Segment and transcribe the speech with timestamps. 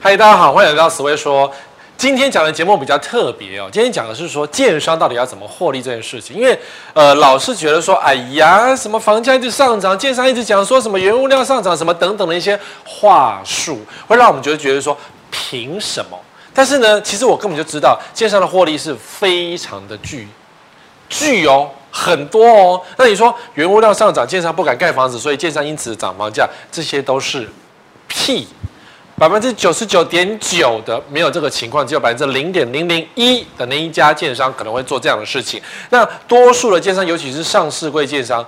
[0.00, 1.52] 嗨，大家好，欢迎来到思维说。
[1.96, 6.36] 今天讲的节目比较特别哦，今天讲的是说建商到底要怎么获利这件事情。
[6.36, 6.56] 因为
[6.94, 14.96] 呃，老是觉得说，哎呀，什么房价一直上涨，建商一直讲说什么原物料上涨，什么等等的一些话术，会让我们觉得觉得说，
[15.32, 16.16] 凭什么？
[16.54, 20.28] 但是呢，其实我根本就知道，建商的获利是非常的巨
[21.08, 22.80] 巨哦，很多哦。
[22.96, 27.48] 那你说原物料上涨，建商不敢盖房子，所以建商因此涨房价，这些都是
[28.06, 28.46] 屁。
[29.18, 35.60] 百分之九十九点九的没有这个情况，只有百分之零点零零一的那一家建商可能会做这样的事情。
[35.90, 38.46] 那多数的建商，尤其是上市柜建商，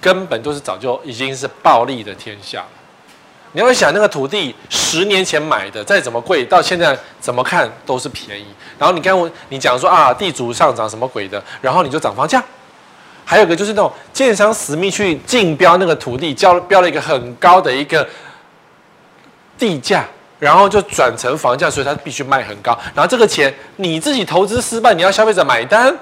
[0.00, 2.64] 根本都是早就已经是暴利的天下。
[3.52, 8.46] 你要想那个土地十年前买的，再怎么贵，到现在怎么看都是便宜。
[8.76, 12.42] 然后你看我，你讲说啊，地主上涨什么鬼的，然后你就涨房价。
[13.24, 18.04] 还有个就是那种建商死命去竞标那个土地，交标了一个很高的一个。
[19.56, 20.06] 地价，
[20.38, 22.78] 然后就转成房价，所以它必须卖很高。
[22.94, 25.92] 然后这个钱你自己投资失败，你要消费者买单，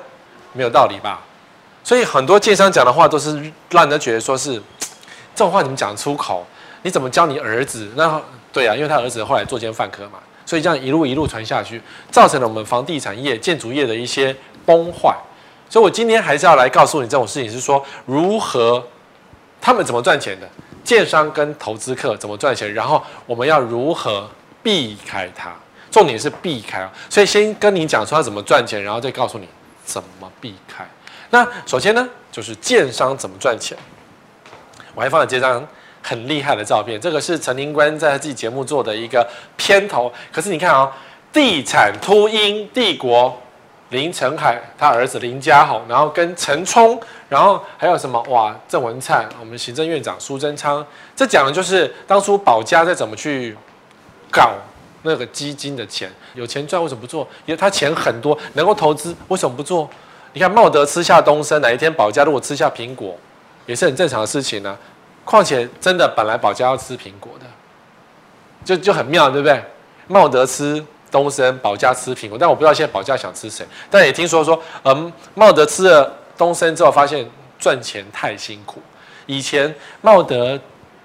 [0.53, 1.21] 没有道理吧？
[1.83, 3.35] 所以很多建商讲的话都是
[3.71, 4.61] 让人家觉得说是
[5.35, 6.47] 这种话，你们讲出口？
[6.83, 7.91] 你怎么教你儿子？
[7.97, 8.21] 那
[8.53, 14.35] 对啊，因为他儿子后来作奸犯科嘛，所以这样一路一路传下去，造成了我们房地产业、建筑业的一些
[14.65, 15.15] 崩坏。
[15.69, 18.85] 所以我今天还是要来告诉你这种事情，是说如何
[19.61, 20.49] 他们怎么赚钱的。
[20.87, 22.73] 建商跟投资客怎么赚钱？
[22.73, 24.31] 然后我们要如何
[24.63, 25.53] 避开它？
[25.91, 26.93] 重点是避开啊！
[27.11, 29.49] 所以先跟你讲说他怎么赚钱，然后再告诉你
[29.85, 30.87] 怎么避开。
[31.31, 33.77] 那首先呢，就是建商怎么赚钱。
[34.95, 35.67] 我还放了这张
[36.03, 40.13] 很厉害的照片，这个是陈林官在他自己节目做的一个片头。
[40.33, 40.93] 可是你看啊、哦，
[41.33, 43.43] 地产秃鹰帝国。
[43.91, 48.53] 林承海，他儿子林家宏，然后跟陈冲，然后还有什么哇？
[48.67, 50.85] 郑文灿，我们行政院长苏贞昌，
[51.15, 53.57] 这讲的就是当初宝家在怎么去
[54.29, 54.51] 搞
[55.03, 57.23] 那个基金的钱，有钱赚为什么不做？
[57.45, 59.89] 因为他钱很多，能够投资为什么不做？
[60.33, 63.17] 你看茂德吃下东森，哪一天宝家如果吃下苹果，
[63.67, 64.77] 也是很正常的事情呢、
[65.25, 67.47] 况且真的本来宝家要吃苹果的，
[68.65, 69.63] 就就很妙，对不对？
[70.09, 70.85] 茂德吃。
[71.11, 73.67] 东森、宝佳吃苹果，但我不知道现在宝佳想吃谁。
[73.91, 77.27] 但也听说说，嗯，茂德吃了东森之后，发现
[77.59, 78.83] 赚钱太辛苦。
[79.27, 80.59] 以前茂德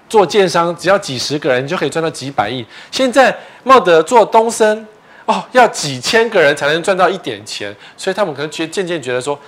[0.08, 2.64] 做建商，只要几十个人就可以赚到几百亿。
[2.90, 4.86] 现在茂德做东森，
[5.24, 7.74] 哦，要几千个人才能赚到一点钱。
[7.96, 9.38] 所以他们可能觉渐渐觉得说，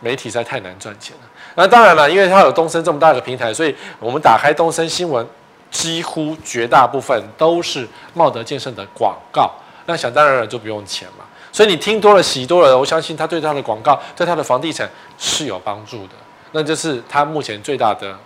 [0.00, 1.28] 媒体实在太难赚钱了。
[1.56, 5.26] 那当然了，因为它有东森这么大的平台，所以我们打开东森新闻，
[5.70, 9.50] 几乎绝大部分都是茂德建设的广告。
[9.90, 11.24] 那想当然了，就不用钱嘛。
[11.50, 16.12] 所以你听多了、洗多了，我相信他对他的广告、对他的房地产是有帮助的。
[16.52, 18.16] 那就是他目前最大的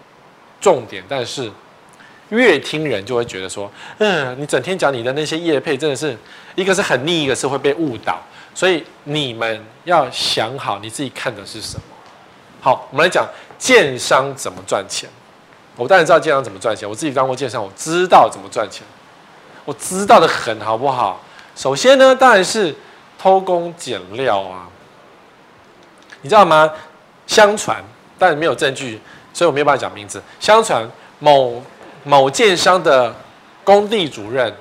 [0.61, 1.03] 重点。
[1.09, 1.51] 但是
[2.29, 6.15] 越听人就会觉得说，嗯，你整天讲你的那些业配，真的是
[6.55, 8.19] 一个是很腻，一个是会被误导。
[8.55, 11.83] 所以你们要想好你自己看的是什么。
[12.61, 13.27] 好，我们来讲
[13.59, 15.09] 建商怎么赚钱。
[15.77, 18.87] 我当然知道建商怎么赚钱，我自己当过建商，我知道怎么赚钱，
[19.65, 21.24] 我知道的很，好不好？
[21.55, 22.75] 首先呢，当然是
[23.19, 24.67] 偷工减料啊，
[26.23, 26.71] 你知道吗？
[27.27, 27.83] 相传，
[28.19, 29.01] 但没有证据，
[29.33, 30.23] 所以我没有办法讲名字。
[30.41, 30.87] 相传
[31.21, 31.63] 某
[32.03, 33.15] 某建商的
[33.63, 34.53] 工地主任，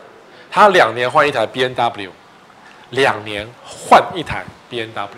[0.50, 2.12] 他两年换一台 B N W，
[2.92, 5.18] 两年换一台 B N W，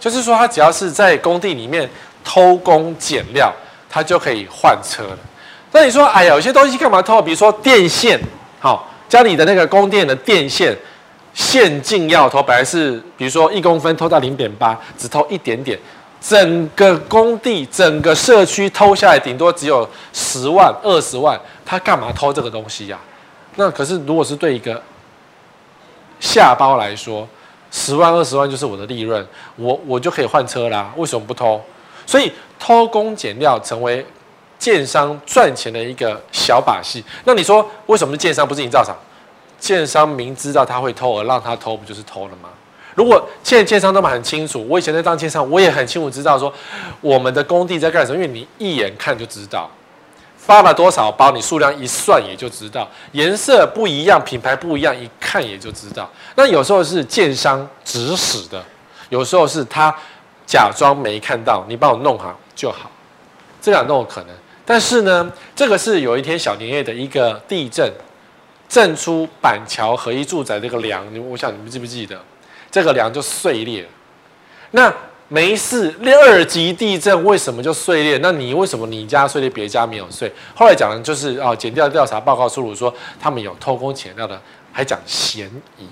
[0.00, 1.88] 就是说他只要是在工地里面
[2.24, 3.50] 偷工减料，
[3.88, 5.18] 他就可以换车了。
[5.70, 7.22] 那你说，哎呀，有些东西干嘛偷？
[7.22, 8.20] 比如说电线，
[8.60, 10.76] 好，家里的那个供电的电线。
[11.34, 15.78] 线径要偷，本来是比如说一公分偷到零点八，只偷一点点，
[16.20, 22.98] 整个工地、整个社区偷下来，顶多只有十万、二十万，他干嘛偷这个东西呀、
[23.56, 24.82] 那可是如果是对一个
[26.20, 27.26] 下包来说，
[27.70, 29.26] 十万、二十万就是我的利润，
[29.56, 31.60] 我我就可以换车啦，为什么不偷？
[32.04, 34.04] 所以偷工减料成为
[34.58, 37.02] 建商赚钱的一个小把戏。
[37.24, 38.94] 那你说为什么是建商不是营造厂？
[39.62, 42.48] 建商明知道他会偷而让他偷，不就是偷了吗？
[42.96, 46.52] 如果现在建商都很清楚，我以前在当建商，我也很清楚知道说
[47.00, 49.70] 我们的工地在干什么，因为你一眼看就知道
[50.36, 56.10] 发了多少包，你数量一算也就知道，颜色不一样，品牌不一样，一看也就知道。
[56.34, 58.60] 那有时候是建商指使的，
[59.10, 59.94] 有时候是他
[60.44, 62.90] 假装没看到，你帮我弄好就好，
[63.60, 64.30] 这两种可能。
[64.66, 67.88] 但是呢，这个是有一天小年夜的一个地震。
[68.72, 72.18] 震出板桥合一住宅这个梁，你我想你们记不记得？
[72.70, 73.86] 这个梁就碎裂。
[74.70, 74.90] 那
[75.28, 78.18] 没事，二级地震为什么就碎裂？
[78.22, 80.32] 那你为什么你家碎裂，别家没有碎？
[80.54, 84.40] 后来讲的就是哦，检调调查报告出炉说他们有偷工减料的，
[84.72, 85.86] 还讲嫌疑，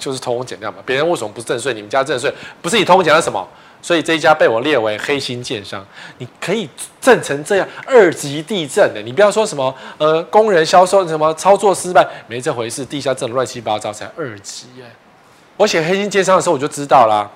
[0.00, 0.78] 就是偷工减料嘛。
[0.84, 1.72] 别人为什么不震碎？
[1.72, 3.48] 你们家震碎，不是你偷工减料什么？
[3.82, 5.84] 所以这一家被我列为黑心建商。
[6.18, 6.68] 你可以
[7.00, 12.84] 震成这样，二级地震的，你不要说什么呃工人销售什么操作失败，没这回事。
[12.84, 14.84] 地下震乱七八糟才二级耶。
[15.56, 17.28] 我写黑心建商的时候我就知道啦。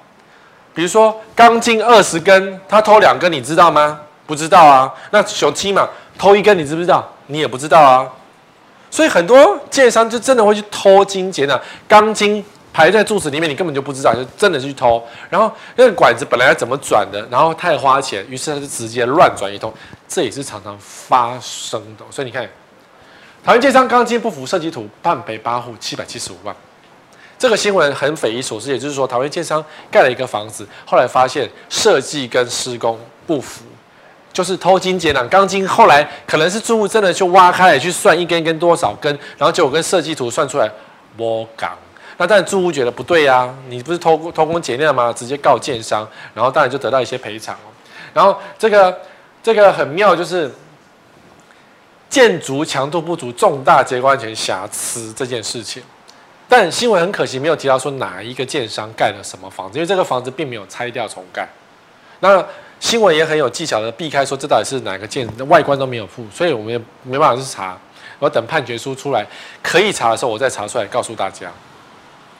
[0.72, 4.00] 比如说钢筋二十根，他偷两根，你知道吗？
[4.26, 4.92] 不知道啊。
[5.10, 7.06] 那小七嘛，偷一根，你知不知道？
[7.26, 8.06] 你也不知道啊。
[8.90, 11.60] 所以很多建商就真的会去偷金节呢。
[11.88, 12.44] 钢筋
[12.76, 15.02] 排在柱子里面，你根本就不知道，就真的去偷。
[15.30, 19.72] 然后那个管子本来要怎么转的，然后太花钱，于是他就直接乱转一通。
[20.06, 22.04] 这也是常常发生的。
[22.10, 22.46] 所以你看，
[23.42, 26.54] 桃园建商钢筋不符设计图，判赔八户七百七十五万。
[27.38, 33.64] 这个新闻很匪夷所思，也就是说，桃园建商盖了一个房子，后来发现设计跟施工不符，
[34.34, 35.66] 就是偷金减两钢筋。
[35.66, 40.70] 后来可能是住户真的就挖开来去算一根根多少根，然后结果跟设计图算出来
[41.16, 41.70] 摸钢。
[42.18, 45.12] 那当然住户觉得不对呀、你不是偷偷工减料吗？
[45.12, 47.54] 直接告建商，然后当然就得到一些赔偿。
[48.14, 49.00] 然后这个
[49.42, 50.50] 这个很妙，就是
[52.08, 55.82] 建筑强度不足、重大结构安全瑕疵这件事情。
[56.48, 61.46] 但新闻很可惜没有提到说哪一个建商盖了什么房子，因为这个房子并没有拆掉重盖。
[62.20, 62.42] 那
[62.80, 67.76] 新闻也很有技巧的避开说这到底是哪个建，外观都没有附，所以我们也没办法去查。
[68.18, 69.26] 我等判决书出来
[69.62, 71.52] 可以查的时候，我再查出来告诉大家。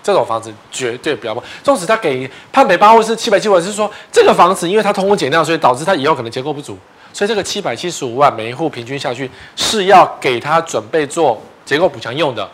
[0.06, 1.43] 这种房子绝对不要碰。
[1.64, 6.79] 纵使他给判赔八户是七百七十万，是说这个房子因为它偷工减料，所以导致它以后可能结构不足，
[7.12, 12.49] 所以这个七百七十五万每一户平均下去是要给他准备做结构补强用的。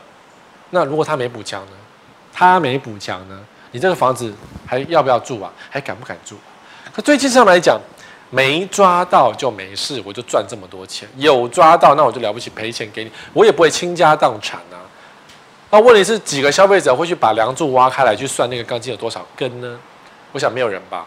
[0.70, 1.72] 那如果他没补强呢？
[2.32, 3.38] 他没补强呢？
[3.72, 4.32] 你这个房子
[4.66, 5.52] 还要不要住啊？
[5.68, 6.36] 还敢不敢住？
[6.94, 7.78] 可对建商来讲，
[8.30, 14.81] 没抓到就没事，我就赚这么多钱；有抓到，那我就了不起，赔钱给你，我也不会倾家荡产啊。
[15.74, 19.78] 那问题是，几个消费者会去把梁柱挖开来去算那个钢筋有多少根呢？
[20.30, 21.06] 我想没有人吧。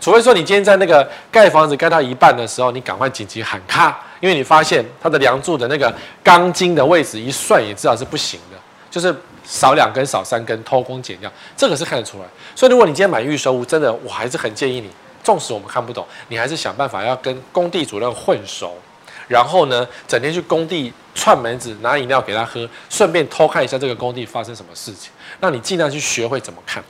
[0.00, 5.92] 除非说你今天在那个盖房子盖到一半的时候，你赶快紧急喊卡，因为你发现它的梁柱的那个
[6.22, 8.56] 钢筋的位置一算也知道是不行的。
[8.88, 9.12] 就是
[9.42, 12.24] 少两根、少三根，偷工减料，这个是看得出来。
[12.54, 14.88] 所以，如果你今天买预售屋，真的，我还是很建议你，
[15.24, 18.76] 纵使我们看不懂，你还是想办法要跟工地主任混熟，
[19.28, 25.10] 然后呢，整天去工地串门子拿饮料给他喝，顺便偷看一下这个工地发生什么事情，
[25.40, 26.82] 让你尽量去学会怎么看。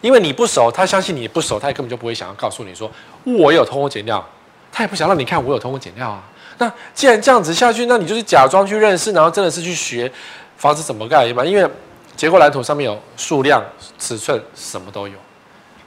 [0.00, 2.90] 因为你不熟，他相信你不熟，他也根本就不会想要告诉你说
[3.24, 4.24] 我有偷工减料，
[4.70, 6.22] 他也不想让你看我有偷工减料啊。
[6.58, 10.10] 那既然这样子下去，那你就是假装去认识，然后真的是去学。
[10.56, 11.44] 房子怎么盖嘛？
[11.44, 11.70] 因为
[12.16, 13.62] 结构蓝图上面有数量、
[13.96, 15.14] 尺寸，什么都有，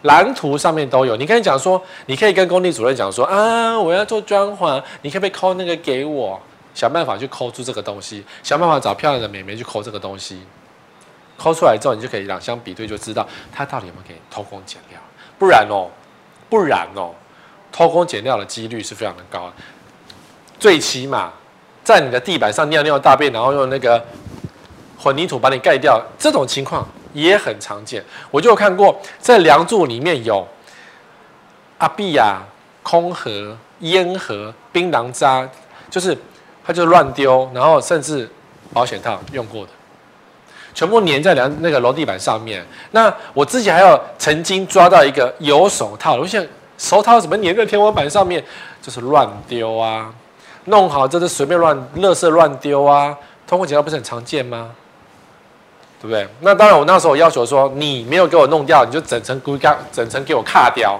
[0.03, 1.15] 蓝图上面都有。
[1.15, 6.39] 你可以讲说，你可以跟工地主任讲说啊，我要做装潢，你可不可以抠那个给我？
[6.73, 10.41] 想办法去抠出这个东西，想办法找漂亮的美眉去抠这个东西。
[11.37, 14.99] 抠出来之后，你就可以两相比对，就知道他到底有没有给偷工减料。
[15.37, 15.89] 不然哦，
[16.49, 17.11] 不然哦，
[17.71, 19.53] 偷工减料的几率是非常的高的。
[20.59, 21.31] 最起码
[21.83, 24.03] 在你的地板上尿尿大便，然后用那个。
[25.03, 28.03] 混凝土把你盖掉，这种情况也很常见。
[28.29, 30.47] 我就有看过，在梁柱里面有
[31.77, 32.41] 阿碧呀、
[32.83, 35.47] 空盒、烟盒、槟榔渣，
[35.89, 36.17] 就是
[36.65, 38.29] 它就乱丢，然后甚至
[38.73, 39.71] 保险套用过的，
[40.73, 42.65] 全部粘在梁那个楼地板上面。
[42.91, 46.45] 那我自己还有曾经抓到一个有手套，我想
[46.77, 48.43] 手套怎么粘在天花板上面？
[48.81, 50.11] 就是乱丢啊，
[50.65, 54.71] 弄好这是随便乱，垃圾乱丢啊，偷工减料不是很常见吗？
[56.01, 56.27] 对不对？
[56.39, 60.99] 那当然，我那时候要求说，你没有给我弄掉，你就整层骨干，整层给我卡掉。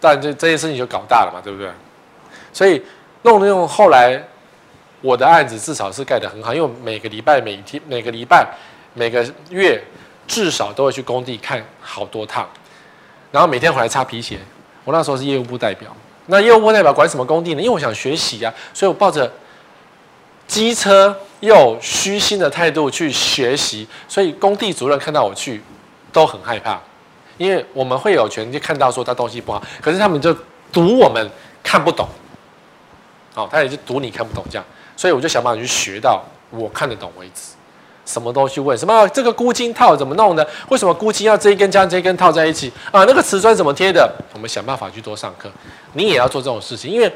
[0.00, 1.68] 但这这件事情就搞大了嘛，对不对？
[2.52, 2.80] 所以
[3.22, 4.22] 弄了用，后来
[5.00, 8.46] 我的案子至少是盖得很好，因为每个礼拜、每天、每个礼拜、
[8.92, 9.82] 每个月
[10.28, 12.48] 至少都会去工地看好多趟，
[13.32, 14.38] 然后每天回来擦皮鞋。
[14.84, 15.90] 我那时候是业务部代表，
[16.26, 17.60] 那业务部代表管什么工地呢？
[17.60, 19.32] 因为我想学习呀、啊，所以我抱着
[20.46, 21.16] 机车。
[21.40, 25.62] 又虚心的态度去学习，所以工地主任看到我去
[26.10, 26.80] 都很害怕，
[27.36, 30.34] 因为我们会有权就看到说他东西不好，可是他们就
[30.72, 31.30] 赌我们
[31.62, 32.08] 看不懂，
[33.34, 34.64] 哦，他也就赌你看不懂这样，
[34.96, 37.52] 所以我就想办法去学到我看得懂为止，
[38.06, 40.48] 什么都去问，什么这个箍筋套怎么弄的？
[40.70, 43.04] 为什么箍筋要这一根加这一根套在一起啊？
[43.04, 44.10] 那个瓷砖怎么贴的？
[44.32, 45.50] 我们想办法去多上课，
[45.92, 47.12] 你也要做这种事情，因为。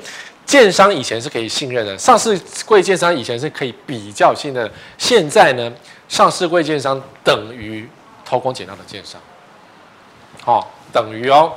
[0.49, 5.71] 建商以前是可以信任的，上市柜建商以前是可以比较信任的，现在呢，
[6.09, 7.87] 上市柜建商等于
[8.25, 9.21] 偷工减料的建商。
[10.43, 11.53] 好、哦，等于哦，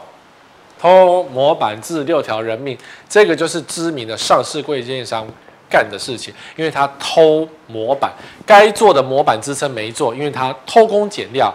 [0.78, 5.26] 偷模板至六条人命，这个就是知名的上市柜建商
[5.70, 8.12] 干的事情，因为他偷模板，
[8.46, 11.50] 该做的模板支撑没做，因为他偷工减料，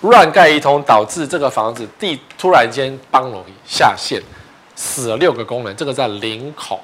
[0.00, 4.20] 乱盖一通，导致这个房子地突然间崩了下线，
[4.80, 6.80] 死了六个工人，这个在林口。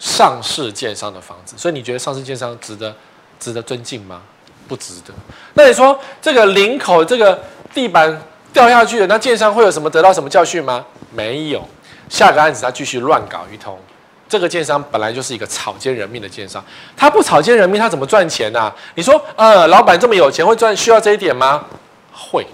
[0.00, 2.96] 上市建商的房子，所以你觉得上市建商值得
[3.38, 4.22] 值得尊敬吗？
[4.66, 5.12] 不值得。
[5.52, 7.38] 那你说这个林口这个
[7.74, 8.18] 地板
[8.50, 10.82] 掉下去了，那建商会有什么得到什么教训吗？
[11.12, 11.62] 没有。
[12.08, 13.78] 下个案子他继续乱搞一通。
[14.26, 16.64] 这个建商本来就是一个草菅人命的建商，
[16.96, 18.74] 他不草菅人命，他怎么赚钱呢、啊？
[18.94, 21.62] 你说呃，老板这么有钱会赚需要这一点吗？
[22.10, 22.46] 会。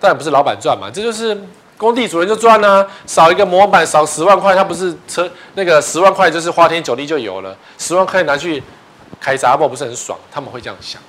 [0.00, 1.38] 当然不是老板赚嘛，这就是。
[1.80, 8.62] 工地主人就赚呢、啊，少一个模板少十万块，他不是车那个十万块就是花天酒地就有了，十万块拿去
[9.18, 10.18] 开杂货不是很爽？
[10.30, 11.00] 他们会这样想，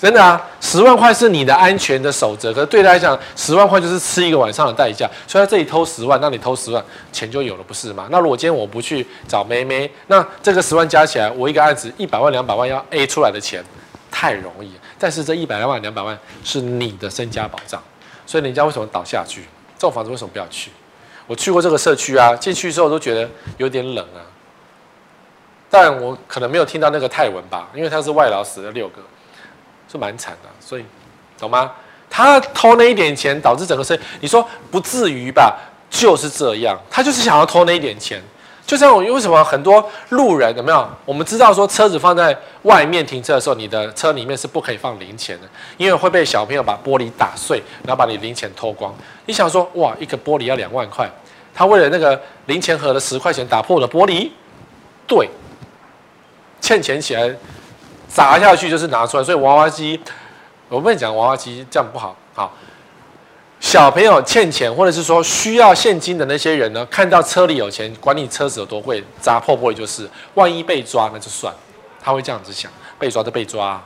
[0.00, 5.06] 真的啊，十万块是你的安全的守则，可是对他来讲，十万块就是吃一个晚上的代价。
[5.26, 6.82] 所以他这里偷十万，那你偷十万，
[7.12, 8.08] 钱就有了，不是吗？
[8.10, 13.62] 那如果今天我不去找妹妹，那这个十万加起来，我一个案子一百万两百万要 A 出来的钱
[14.10, 17.82] 太容易了，但是这一百万两百万是你的身家保障。
[18.28, 19.40] 所以人家为什么倒下去？
[19.78, 20.70] 这种房子为什么不要去？
[21.26, 24.20] 我去过这个社区啊，进去之后都觉得有点冷啊。
[25.70, 29.00] 但我可能没有听到那个泰文吧，因为他是外劳死了六个，
[29.90, 30.48] 是蛮惨的。
[30.60, 30.84] 所以
[31.38, 31.72] 懂吗？
[32.10, 35.58] 他偷那一点钱，导致整个社，你说不至于吧？
[35.88, 38.22] 就是这样，他就是想要偷那一点钱。
[38.68, 40.86] 就像我为什么很多路人有没有？
[41.06, 45.48] 我们知道说车子放在外面停车的时候，你的车里面是不可以放零钱的，
[45.78, 48.94] 因为会被小朋友把玻璃打碎，然后把你零钱偷光。
[49.24, 51.10] 你想说哇，一个玻璃要两万块，
[51.54, 54.30] 他为了那个零钱盒的十块钱打破了玻璃，
[55.06, 55.26] 对，
[56.60, 57.34] 欠钱起来
[58.06, 59.98] 砸下去就是拿出来，所以娃娃机，
[60.68, 62.52] 我跟你讲娃娃机这样不好，好。
[63.60, 70.08] 小朋友欠钱，或者是说需要现金的那些人呢，看到车里有钱，管你车子有多贵，砸破玻璃就是。
[70.34, 71.52] 万一被抓，那就算。
[72.00, 73.82] 他会这样子想，被抓就被抓。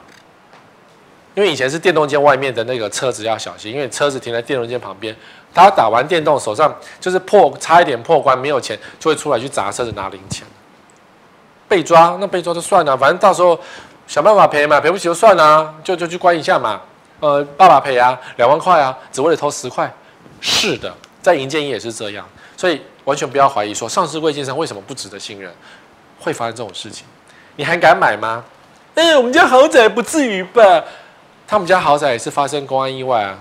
[1.35, 5.17] 因为以前是电动间外面的那个车子要小心，因为车子停在电动间旁边，
[5.55, 10.47] 他打完电动手上就是破，差一点破关，没有钱就会出来去砸车子拿零钱。
[11.67, 13.59] 被抓那被抓就算了，反正到时候
[14.07, 16.83] 想办法赔嘛，赔不起就算了，就就去关一下嘛。
[17.23, 19.89] 呃，爸爸赔啊，两万块啊，只为了偷十块。
[20.41, 25.49] 是的，在营建业也是这样，所以完全不要怀疑说上市柜建商为什么不值得信任，
[26.19, 27.07] 会发生这种事情，
[27.55, 28.43] 你还敢买吗？
[28.97, 30.83] 哎、我们家豪宅不至于吧？
[31.47, 33.39] 他们家豪宅也是发生公安意外啊，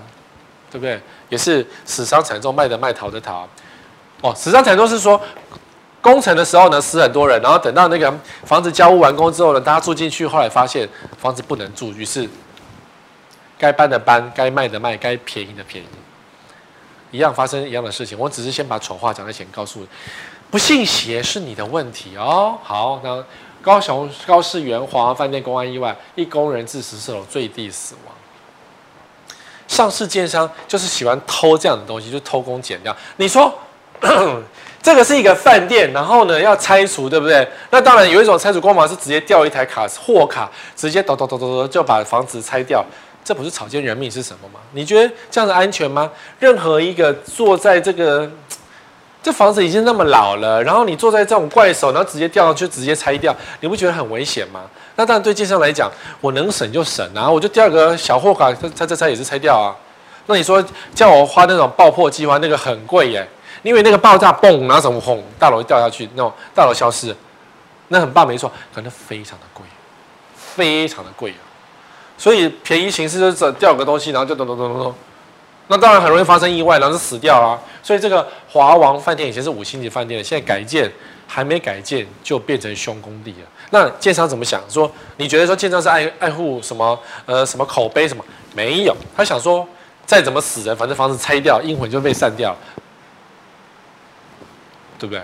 [0.70, 1.00] 对不对？
[1.28, 3.48] 也是死伤惨重，卖的卖，逃的逃。
[4.20, 5.20] 哦，死伤惨重是说
[6.00, 12.30] 工程的时候呢，死很多人，然后等到那个房子交屋完工之后呢，大家住进去，后来发现房子不能住，于是。
[13.62, 15.86] 该搬的搬，该卖的卖，该便宜的便宜，
[17.12, 18.18] 一样发生一样的事情。
[18.18, 19.86] 我只是先把丑话讲在前，告诉，
[20.50, 22.58] 不信邪是你的问题哦。
[22.64, 23.24] 好，那
[23.62, 28.12] 高雄高市元华饭店公安意外，一工人自十四楼坠地死亡。
[29.68, 32.94] 上市建商就是喜欢偷这样的东西，就偷工减料。
[33.18, 33.54] 你说
[34.82, 37.48] 这个是一个饭店，然后呢要拆除，对不对？
[37.70, 42.84] 那当然有一种拆除工法是直接调一台卡货卡，直接抖抖抖抖抖就把房子拆掉。
[43.24, 44.58] 这不是草菅人命是什么吗？
[44.72, 46.10] 你觉得这样子安全吗？
[46.38, 48.28] 任何一个坐在这个，
[49.22, 54.62] 这房子已经那么老了，然后你坐在这种怪手，然后直接掉上去，直接拆掉，你不觉得很危险吗？
[54.96, 59.74] 那当然对建商来讲，我能省就省啊，我就第二个小货卡，拆拆拆也是拆掉啊。
[60.26, 60.64] 那你说
[60.94, 63.26] 叫我花那种爆破计划，那个很贵耶，
[63.62, 67.14] 因为那个爆炸嘣，然后什么轰，大楼掉下去，那种大楼消失，
[67.88, 69.64] 那很棒没错，可能非常的贵，
[70.36, 71.51] 非常的贵啊。
[72.16, 74.94] 所以便宜行事就是掉个东西，然后就咚咚咚咚咚，
[75.68, 77.58] 那当然很容易发生意外，然后就死掉啊。
[77.82, 80.90] 所以这个华王饭店以前是五星级饭店，现在改建
[81.26, 83.48] 还没改建就变成凶工地了。
[83.70, 84.60] 那建商怎么想？
[84.68, 88.24] 说你觉得说建商是爱爱护什么呃什么口碑什么？
[88.54, 89.66] 没有，他想说
[90.04, 92.54] 再怎么死人，反正房子拆掉，阴魂就被散掉，
[94.98, 95.22] 对不对？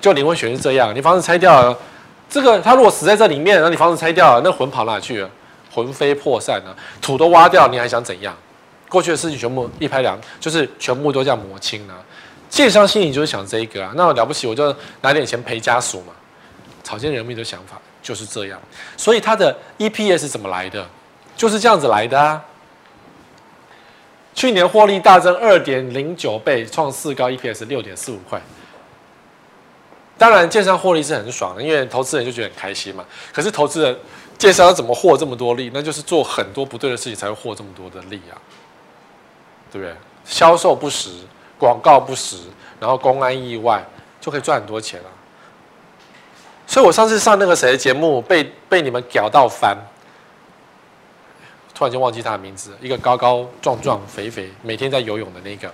[0.00, 1.76] 就灵魂选是这样，你房子拆掉了，
[2.30, 5.28] 这个他如果死在这里面，然后你房子拆掉了，那魂跑哪去了？
[5.74, 6.70] 魂飞魄散啊，
[7.02, 8.36] 土都挖掉，你还想怎样？
[8.88, 11.94] 过去的事情全部一拍两，就是全部都这样抹清了。
[12.48, 16.12] 建商心里就是想这一个啊，那我了不起，我就拿点钱赔家属嘛。
[16.84, 18.60] 草菅人命的想法就是这样，
[18.96, 20.86] 所以他的 EPS 怎么来的？
[21.36, 22.40] 就是这样子来的啊。
[24.32, 28.40] 去年获利大增二点零九倍，创四高，EPS 六点四五块。
[30.16, 33.04] 当然，建商获利是很爽的，因为投资人就觉得很开心嘛。
[33.32, 33.98] 可是投资人。
[34.36, 35.70] 建商要怎么获这么多利？
[35.72, 38.36] 那就是做很多不对的事情才会获这么多的利啊！
[39.72, 39.94] 对不对？
[40.24, 41.10] 销售不实，
[41.58, 42.36] 广告不实，
[42.80, 43.84] 然后公安意外，
[44.20, 45.06] 就可以赚很多钱了。
[46.66, 49.76] 所以我上次上那个谁的节目，被被你们屌到翻，
[51.74, 55.70] 突然间忘记他的名字，一个高高壮壮、肥肥，每天在游泳的那个。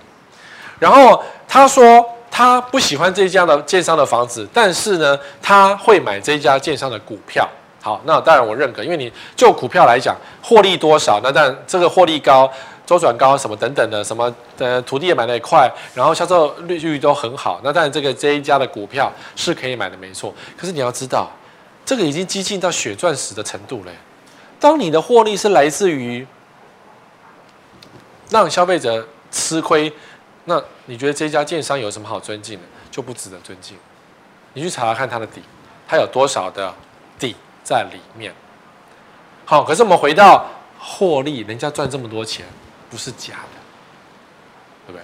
[0.79, 7.47] 然后他说他不喜欢这家的建商的房子，但是呢，他会买这家建商的股票。
[7.81, 12.47] 好，那当然我认可，因为你就股票来讲，获利多少，那但这个获利高、
[12.85, 20.31] 周转高什么等等的，什么呃土地也买得快，然后销售率率都很好，那当然这个这一家的股票是可以买的，没错。
[20.55, 21.27] 可是你要知道，
[21.83, 23.91] 这个已经激进到血钻石的程度了。
[24.59, 26.27] 当你的获利是来自于
[28.29, 29.91] 让消费者吃亏，
[30.45, 32.63] 那你觉得这家建商有什么好尊敬的？
[32.91, 33.75] 就不值得尊敬。
[34.53, 35.41] 你去查查看他的底，
[35.87, 36.71] 他有多少的？
[37.71, 38.33] 在里面，
[39.45, 40.45] 好，可是我们回到
[40.77, 42.45] 获利，人家赚这么多钱，
[42.89, 43.57] 不是假的，
[44.85, 45.01] 对不对？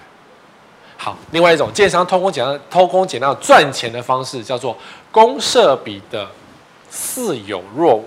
[0.98, 4.76] 好，另外一种建商偷工减料、偷工减料赚钱的方式，叫做
[5.10, 6.28] 公设比的
[6.90, 8.04] 似有若无。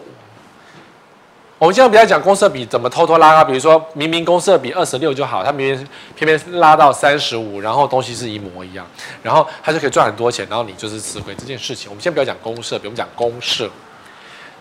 [1.57, 8.85] 我们现在不要讲公设比怎么偷偷拉高，比如说明明公设比二十六就好，他明明偏偏拉到三十五，然后东西是一模一样，
[9.23, 11.89] 然后他就可以赚很多钱，然后你就是吃亏这件事情。
[11.89, 13.67] 我们先不要讲公设比，我们讲公设。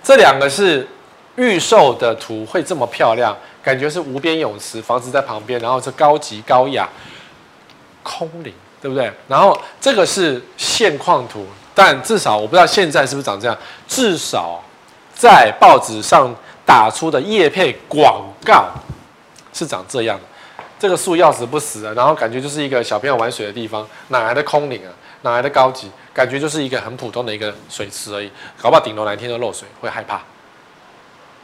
[0.02, 0.86] 这两个是
[1.36, 6.88] 预售的图，会这么漂亮，感觉是无边泳池，房子在旁边，然后是高级高雅，
[8.02, 9.12] 空灵，对不对？
[9.28, 14.62] 然后这个是现况图，但至少我不知道现在是不是长这样，至少
[15.14, 16.34] 在报纸上
[16.66, 18.68] 打出的叶配广告
[19.52, 20.24] 是长这样的。
[20.78, 24.88] 这个树要死不死的，然后感觉就是一个小朋友玩水的地方，哪来的空灵啊？
[25.22, 25.90] 哪来的高级？
[26.12, 28.28] 感觉就是一个很普通的一个水池而已，
[28.60, 30.20] 搞不好顶楼哪天都漏水，会害怕。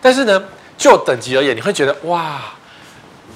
[0.02, 0.42] 但是呢，
[0.76, 2.42] 就等级而言，你会觉得哇，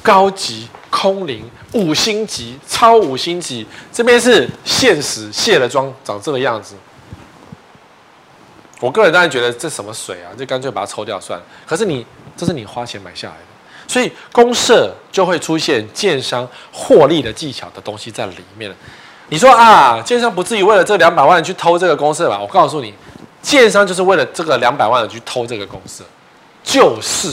[0.02, 3.64] 高级、空灵、五星级、超五星级。
[3.92, 6.74] 这边是现实卸了妆，长这个样子。
[8.80, 11.46] 我个人当然觉得这什么水啊，就干脆把它抽掉算了。
[11.64, 12.04] 可是你，
[12.36, 13.42] 这是你花钱买下来的，
[13.86, 18.74] 所以公社就会出现建商获利的技巧的东西在里面。
[19.30, 22.36] 你说啊，建商不至于为了这两百万去偷这个公司吧？
[22.40, 22.92] 我告诉你，
[23.40, 26.02] 建商就是为了这个两百万去偷这个公司，
[26.64, 27.32] 就是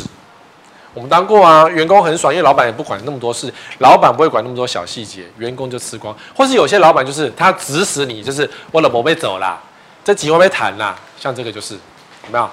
[0.94, 6.16] 我们当过啊，员工很爽，因为老板也不管那么多事，老板不会管那么多小细节，员工就吃光。
[6.36, 9.60] 或是有些老板就是他指使你，就是为了某被走啦，
[10.06, 12.48] 这几万被谈啦，像这个就是有没有？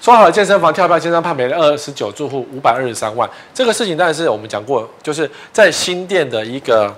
[0.00, 6.92] 说好了健身房跳票，健身判赔了二十九住户五百二十三万，这个事情当然是我们讲过，就是在新店的一个。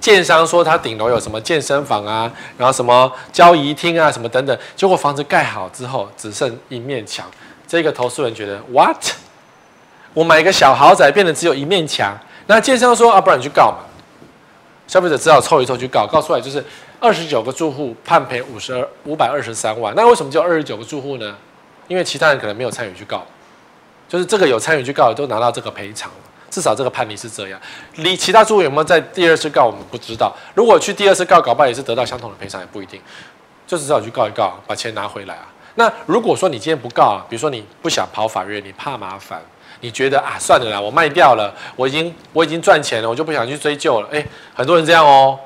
[0.00, 7.26] 建商说他顶楼有什么健身房啊，然后什么交谊厅啊，什么等等，结果房子盖好之后只剩一面墙。
[7.68, 8.96] 这个投诉人觉得 what？
[10.14, 13.84] 我买一个小豪宅变得只有一面墙，那建商说啊，不然你去告嘛。
[14.88, 16.64] 消费者只好凑一凑去告，告出来就是
[16.98, 19.94] 二十九个住户判赔五十二五百二十三万。
[19.94, 21.36] 那为什么就二十九个住户呢？
[21.86, 23.24] 因为其他人可能没有参与去告，
[24.08, 26.10] 就是这个有参与去告的都拿到这个赔偿。
[26.50, 27.60] 至少这个判例是这样，
[27.94, 30.36] 你其他住户有没有在第二次告，我们不知道。
[30.54, 33.00] 如果去第二次告，搞不好也是得到相同的赔偿，也不一定。
[33.66, 35.46] 就是只好去告一告，把钱拿回来啊。
[35.76, 39.40] 那如果说你今天不告啊，比如说你不想跑法院，你怕麻烦，
[39.80, 44.08] 你觉得啊，算了啦，我卖掉了，我已经我已经赚钱了，我就不想去追究了。
[44.10, 45.38] 诶，很多人这样哦。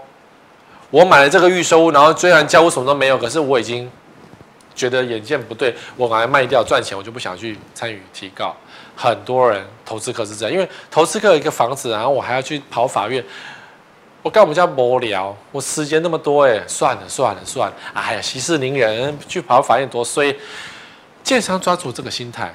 [0.91, 3.91] 我买了这个预售屋，然后虽然交屋什么都没有，可是我已经
[4.75, 8.57] 觉得眼见不对，我把它卖掉赚钱，我就不想去参与提告。
[8.97, 13.25] 很多人投资客是这样，因为投资客有一个房子，然后我还要去跑法院，
[14.23, 20.35] 我干我们家无聊，我时间那么多，哎，算了算了算了，哎呀，息事宁人，去跑法院多衰。
[21.23, 22.55] 建商抓住这个心态，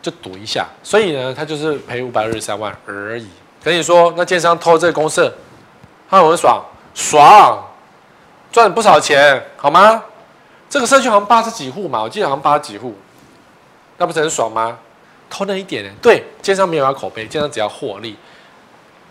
[0.00, 3.28] 就赌一下，所以呢，他就是赔五百二十三万而已。
[3.62, 5.30] 跟你说，那建商偷这个公社，
[6.08, 7.62] 他很爽，爽，
[8.50, 10.02] 赚了不少钱，好吗？
[10.70, 12.96] 这个社区好像八十几户嘛，我记得好像八十几户，
[13.98, 14.78] 那不是很爽吗？
[15.30, 15.90] 偷那一点呢？
[16.02, 18.16] 对，建商没有要口碑，建商只要获利。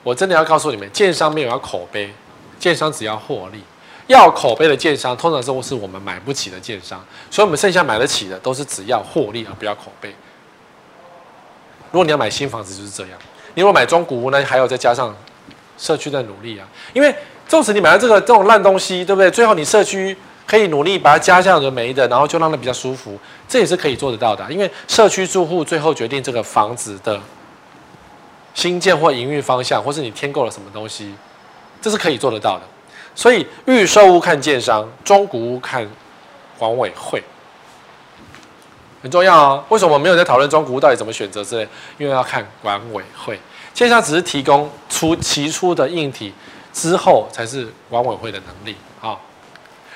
[0.04, 2.14] 我真的要告诉你们，建商没有要口碑，
[2.60, 3.64] 建商只要获利。
[4.08, 10.14] 要口碑的建商，通常都是我们买不起的建商，所以我们剩下买得起的，都是只要获利而不要口碑。
[11.92, 13.14] 如果你要买新房子，就是这样。
[13.56, 15.16] 你如果买中古屋呢，还有再加上
[15.78, 17.16] 社区的努力啊，因为
[17.48, 19.32] 纵使你买了这个这种烂东西，对不对？
[19.32, 20.18] 最后你社区。
[20.50, 23.16] 可以努力把它加上就没的，然后就让它比较舒服，
[23.48, 24.44] 这也是可以做得到的。
[24.52, 27.22] 因为社区住户最后决定这个房子的
[28.56, 31.14] 新建或营运方向，或是你添购了什么东西，
[31.80, 32.64] 这是可以做得到的。
[33.14, 35.88] 所以预售屋看建商，中古屋看
[36.58, 37.24] 管委会，
[39.04, 39.64] 很重要啊。
[39.70, 41.68] 为什么我没有在讨论中古屋到底怎么选择之类？
[42.00, 43.40] 因为要看管委会。
[43.72, 46.34] 建商只是提供出起初的硬体，
[46.74, 48.76] 之后才是管委会的能力。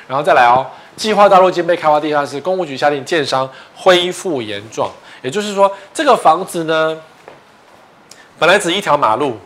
[0.07, 6.97] 然后再来哦，计划道路兼备开发地下室，公务局下令建商恢复原状，也就是说，这个房子呢，
[8.37, 9.37] 本来只一条马路。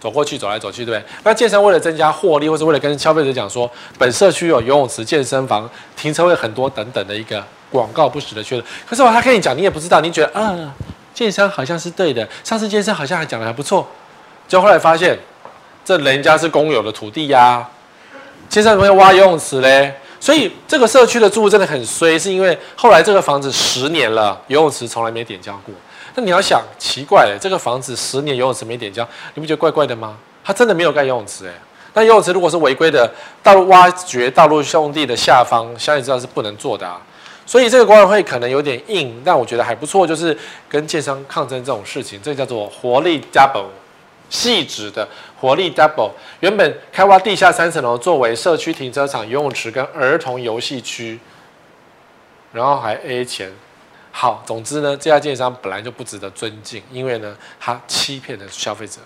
[0.00, 1.10] 走过去，走来走去，对不对？
[1.24, 8.64] 那建商为了增加获利，或是为了跟消费者讲说，本社区有游泳池、健身房、停车位很多等等的一个广告不实的确认。
[8.88, 10.72] 可是我他跟你讲，你也不知道，你觉得啊，
[11.12, 13.84] 建商好像是对的，上次建商好像还讲的还不错，
[14.46, 15.18] 结果后来发现，
[15.84, 17.68] 这人家是公有的土地呀、
[18.48, 19.94] 建商怎么会挖游泳池嘞？
[20.20, 25.74] 所以这个社区的住户真的很衰，是因为后来这个房子十年了，游泳池从来没点交过。
[26.14, 30.16] 那你要想，奇怪了，这个房子十年游泳池没点交，你不觉得怪怪的吗？
[30.42, 31.52] 他真的没有盖游泳池哎。
[31.94, 33.08] 那游泳池如果是违规的，
[33.42, 37.00] 道路挖掘道路用地的下方，相信知道是不能做的啊。
[37.46, 40.36] 所以这个管委会可能有点硬，但我觉得还不错，就是
[40.68, 43.66] 跟建商抗争这种事情，这叫做活力 double，
[44.28, 45.06] 细致的
[45.40, 46.10] 活力 double。
[46.40, 51.18] 原本开挖地下三层楼作为社区停车场、游泳池跟儿童游戏区，
[52.52, 53.50] 然后还 A 钱。
[54.10, 59.00] 好，总之呢，这家建商本来就不值得尊敬，因为呢，他欺骗了消费者。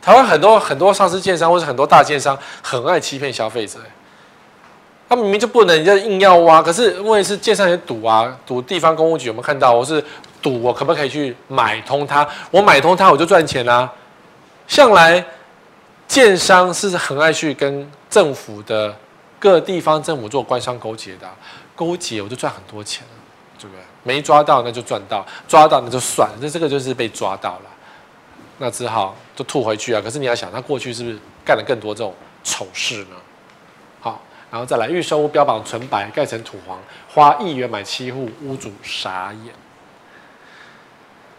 [0.00, 3.80] 台湾很多很多上市建商或是很多大建商很爱欺骗消费者，
[5.08, 6.62] 他明明就不能，就硬要挖。
[6.62, 9.72] 可是问题是建商也赌啊，赌地方公务局有没有看到？
[9.72, 10.02] 我是
[10.40, 12.26] 赌我可不可以去买通它？
[12.50, 13.92] 我买通它我就赚钱啊。
[14.66, 15.24] 向来
[16.06, 18.96] 建商是很爱去跟政府的
[19.38, 21.28] 各地方政府做官商勾结的，
[21.74, 23.04] 勾结我就赚很多钱。
[23.58, 23.82] 对不对？
[24.02, 27.70] 没抓到那就赚到，抓到那就算了，那这个就是被抓到了，
[28.58, 30.00] 那只好就吐回去啊。
[30.04, 33.16] 可是你要想，他过去是不是干了更多这种丑事呢？
[33.98, 39.54] 好，然后再来预售屋标榜纯白，盖成土黄，花亿元买七户，屋主傻眼。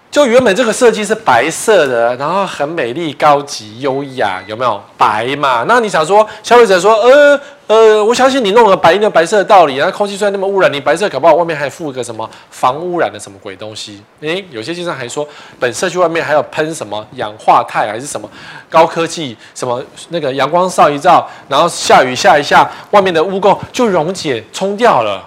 [0.09, 5.65] 就原本这个设计是白色的，然后很美丽、高级、优雅，有没有白嘛？
[5.67, 14.01] 那你想说，消费者说，呃呃，我相信你弄个白的白色的道理，然后空气虽然那么污染，你白色搞不好外面还附一个什么防污染的什么鬼东西？
[14.21, 15.27] 诶，有些经常还说，
[15.59, 18.27] 本社区外面还有喷什么氧化钛还是什么
[18.69, 25.23] 高科技，什么那个阳光照一照，然后下雨下一下，外面的污垢就溶解冲掉了，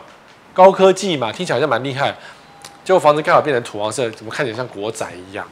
[0.54, 2.16] 高科技嘛，听起来好像蛮厉害。
[2.90, 5.46] 结果房子盖好变成土黄色，怎么看起来像国宅一样？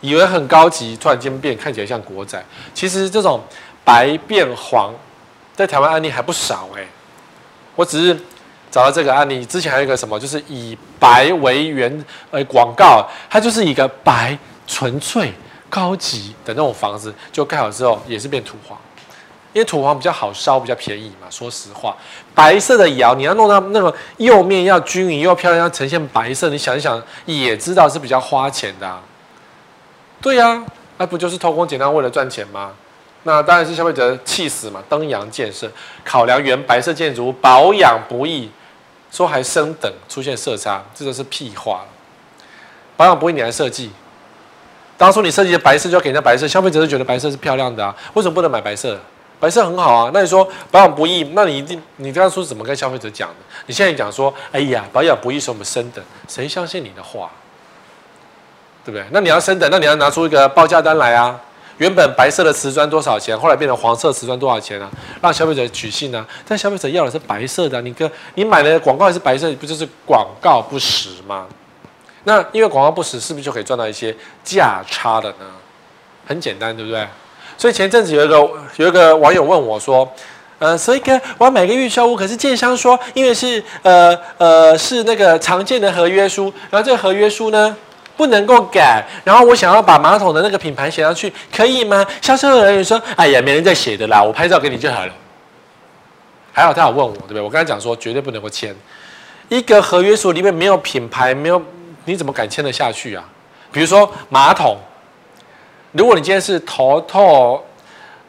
[0.00, 2.44] 以为很高级，突然间变看起来像国宅。
[2.74, 3.40] 其实这种
[3.84, 4.92] 白变黄，
[5.54, 6.84] 在台湾案例还不少哎。
[7.76, 8.12] 我只是
[8.72, 15.32] 找到这个案例，之前还有一个什么，就是以白为原呃广告，它就是一个白纯粹
[15.70, 18.76] 高级的那种房子，就盖好之后也是变土黄。
[19.52, 21.26] 因为土黄比较好烧，比较便宜嘛。
[21.30, 21.96] 说实话，
[22.34, 29.02] 白色的窑你要弄到那个釉面要均匀又漂亮，要呈现白色，你想一想也知道是比较花钱的啊。
[30.20, 30.66] 对呀、啊，
[30.98, 32.72] 那不就是偷工减料为了赚钱吗？
[33.24, 34.82] 那当然是消费者气死嘛。
[34.88, 35.70] 登阳建设
[36.04, 38.50] 考量原白色建筑保养不易，
[39.10, 41.84] 说还升等出现色差，这就是屁话。
[42.96, 43.90] 保养不易你还设计？
[44.96, 48.98] 当初你设计的白色就要给人家白色，消费者就觉得白色是漂亮的啊，为什么不能买白色？
[49.40, 53.36] 白色很好啊，那你说保养不易，那你一定你刚刚说怎么跟消费者讲的？
[53.66, 57.30] 你现在讲说，哎呀，保养不易是我们升等，谁相信你的话？
[58.84, 59.06] 对不对？
[59.10, 61.38] 那你要升等，那你要拿出一个报价单来啊。
[61.76, 64.90] 原本白色的瓷砖多少钱，后来变成黄色瓷砖多少钱啊？
[65.20, 66.26] 让消费者取信啊。
[66.44, 71.46] 但消费者要的是白色的，你跟你买的广告还是白色，不就是广告不实吗？
[72.24, 75.46] 那因为广告不实，是不是就可以赚到一些价差的呢？
[76.26, 77.06] 很简单，对不对？
[77.58, 78.36] 所以前阵子有一个
[78.76, 80.08] 有一个网友问我说，
[80.60, 87.76] 呃，所以哥，我要买个预售屋，可是建商说，因为是呃呃是那个常见的合约书，然后这个合约书呢
[88.16, 92.06] 不能够改，然后我想要把马桶的那个品牌写上去，可以吗？
[92.22, 95.12] 销售人员说，哎呀，没人在写的啦，我拍照给你就好了。
[96.52, 97.42] 还好他有问我，对不对？
[97.42, 98.72] 我刚才讲说绝对不能够签
[99.48, 101.60] 一个合约书里面没有品牌，没有
[102.04, 103.24] 你怎么敢签得下去啊？
[103.72, 104.78] 比如说马桶。
[105.92, 107.62] 如果你今天是头套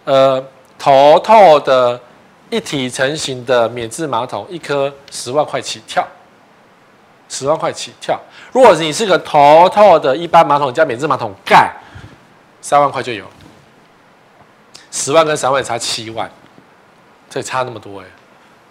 [0.05, 0.43] 呃
[0.77, 1.99] 头套的
[2.49, 6.07] 一体成型的免治马桶，一颗十万块起跳，
[7.27, 8.19] 十万块起跳。
[8.51, 11.71] 如果你是个头套的一般马桶加免治马桶盖，
[12.61, 13.25] 三万块就有。
[14.91, 16.31] 十万跟三万差七万，
[17.29, 18.05] 这差那么多哎，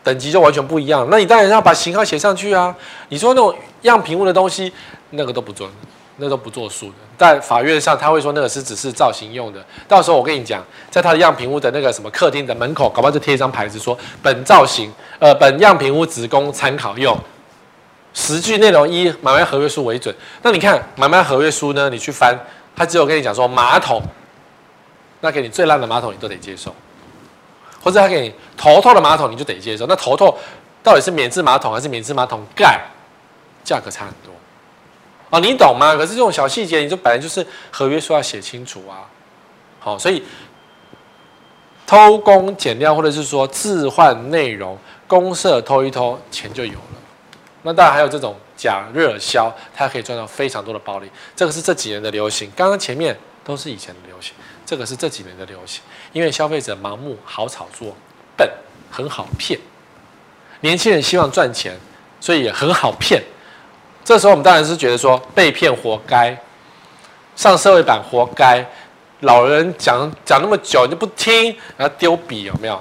[0.03, 1.07] 等级就完全不一样。
[1.11, 2.75] 那你当然要把型号写上去啊。
[3.11, 4.73] 你说那种样品物的东西，
[5.11, 5.71] 那个都不准。
[6.21, 9.65] 那都不作数的，在法院上他会说那个是只是造型用的。
[9.87, 17.17] 到时候我跟你讲，在他的样品屋的那个什么客厅的门口，搞不好就贴一张牌子说本造型，呃，本样品屋只供参考用，
[18.13, 20.15] 实际内容以买卖合约书为准。
[20.43, 21.89] 那你看买卖合约书呢？
[21.89, 22.37] 你去翻
[22.75, 24.03] 他只有跟你讲说马桶，
[25.21, 26.75] 那给你最烂的马桶你都得接受，
[27.81, 29.87] 或者他给你头痛的马桶你就得接受。
[29.87, 30.37] 那头痛
[30.83, 32.81] 到底是免治马桶还是免治马桶盖？
[33.65, 34.33] 价格差很多
[35.31, 35.95] 哦，你懂吗？
[35.95, 39.09] 可是这种小细节，你就本来就是合约书要写清楚啊。
[39.81, 40.23] 好，所以
[41.87, 46.99] 偷工减料或者是说置换内容，公社偷一偷，钱就有了。
[47.63, 48.37] 那当然还有这种。
[48.59, 51.09] 假热销，它可以赚到非常多的暴利。
[51.37, 54.35] 这个是这几年的流行，刚刚前面都是以前的流行，
[54.67, 55.81] 这个是这几年的流行。
[56.13, 57.95] 因为消费者盲目、好炒作、
[58.37, 58.51] 笨，
[58.91, 59.61] 很好骗。
[60.63, 61.79] 年轻人希望赚钱，
[62.21, 63.23] 所以也很好骗。
[64.09, 66.35] 这时候我们当然是觉得说被骗活该，
[67.37, 68.65] 上社会版活该。
[69.21, 72.81] 老人讲讲那么久你就不听，然后丢笔有没有？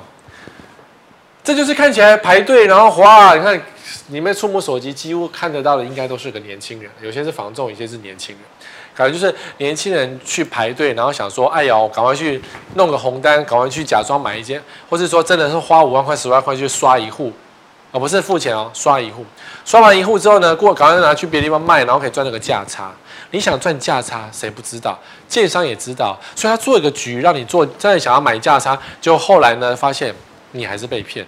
[1.43, 3.61] 这就是看起来排队，然后哇，你看。
[4.09, 8.45] 你们触摸手机，几乎看得到的应该都是个年轻人，有些是房仲，有些是年轻人。
[8.95, 12.41] 感觉就是年轻人去排队，然后想说：“哎呦，赶快去
[12.75, 17.33] 弄个红单，赶快去假装买一间，或是说真的是花五万块、十万块去刷一户，
[17.91, 19.25] 而不是付钱哦，刷一户。
[19.65, 22.91] 刷完一户之后呢，过赶快拿去别的地方卖，然后可以赚那个价差。
[23.31, 24.97] 你想赚价差，谁不知道？
[25.27, 30.13] 建商也知道，所以他做一个局，让你做，真的想要买价差，就后来呢，发现
[30.51, 31.25] 你还是被骗。”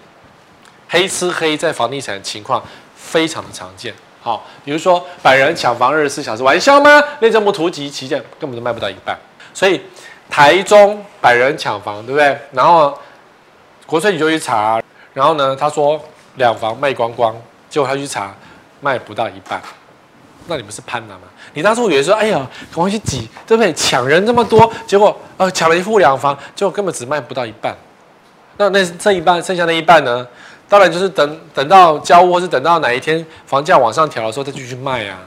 [0.91, 2.63] 黑吃黑在房地产情况
[2.95, 3.93] 非常的常见，
[4.23, 7.03] 好，比如说百人抢房二十四小时，玩笑吗？
[7.19, 9.15] 内政部图集旗舰根本就卖不到一半，
[9.53, 9.79] 所以
[10.31, 12.35] 台中百人抢房，对不对？
[12.53, 12.97] 然后
[13.85, 14.81] 国税局就去查，
[15.13, 16.03] 然后呢，他说
[16.39, 17.35] 两房卖光光，
[17.69, 18.33] 结果他去查
[18.81, 19.61] 卖不到一半，
[20.47, 21.27] 那你不是潘了吗？
[21.53, 22.37] 你当初以为说，哎呀，
[22.73, 23.71] 赶快去挤，对不对？
[23.73, 27.75] 抢人这么多，结果呃抢了一户两房，结果根本只卖不到一半，
[28.57, 30.27] 那那这一半剩下那一半呢？
[30.67, 35.19] 当然就是等等到交屋，或是等到哪一天房价往上调的时候再继续卖啊，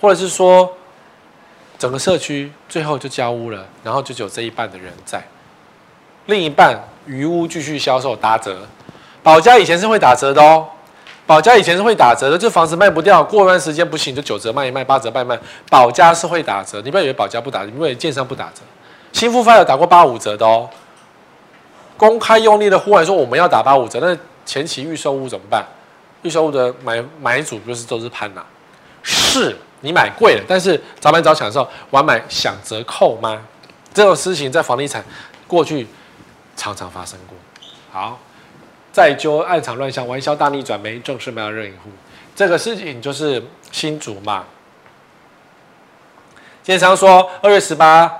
[0.00, 0.72] 或者是说
[1.78, 5.22] 整个社区最后就交屋了，然后就只有这一半的人在，
[6.26, 8.66] 另一半余屋继续销售打折。
[9.28, 10.66] 保家以前是会打折的哦，
[11.26, 15.38] 保家以前是会打折的，就房子卖不掉，过一段时间不行就九折卖一卖，八折卖卖。
[15.68, 18.62] 保家是会打折，你不要以为保家不打折，因为建商不打折，
[19.12, 20.66] 新复发有打过八五折的哦，
[21.98, 24.16] 公开用力的呼喊说我们要打八五折，那。
[24.46, 25.62] 前期预售屋怎么办？
[26.22, 28.40] 预售屋的买买主不是都是潘呐？
[29.02, 33.38] 是你买贵了，但是早买早抢的时候，晚买享折扣吗？
[33.92, 35.04] 这种事情在房地产
[35.46, 35.86] 过去
[36.56, 37.36] 常常发生过。
[37.92, 38.18] 好，
[38.98, 41.88] 再揪暗场乱象，玩笑大逆转，没正式卖到任意户，
[42.34, 44.44] 这个事情就是新竹嘛。
[46.64, 48.12] 建商说二月十八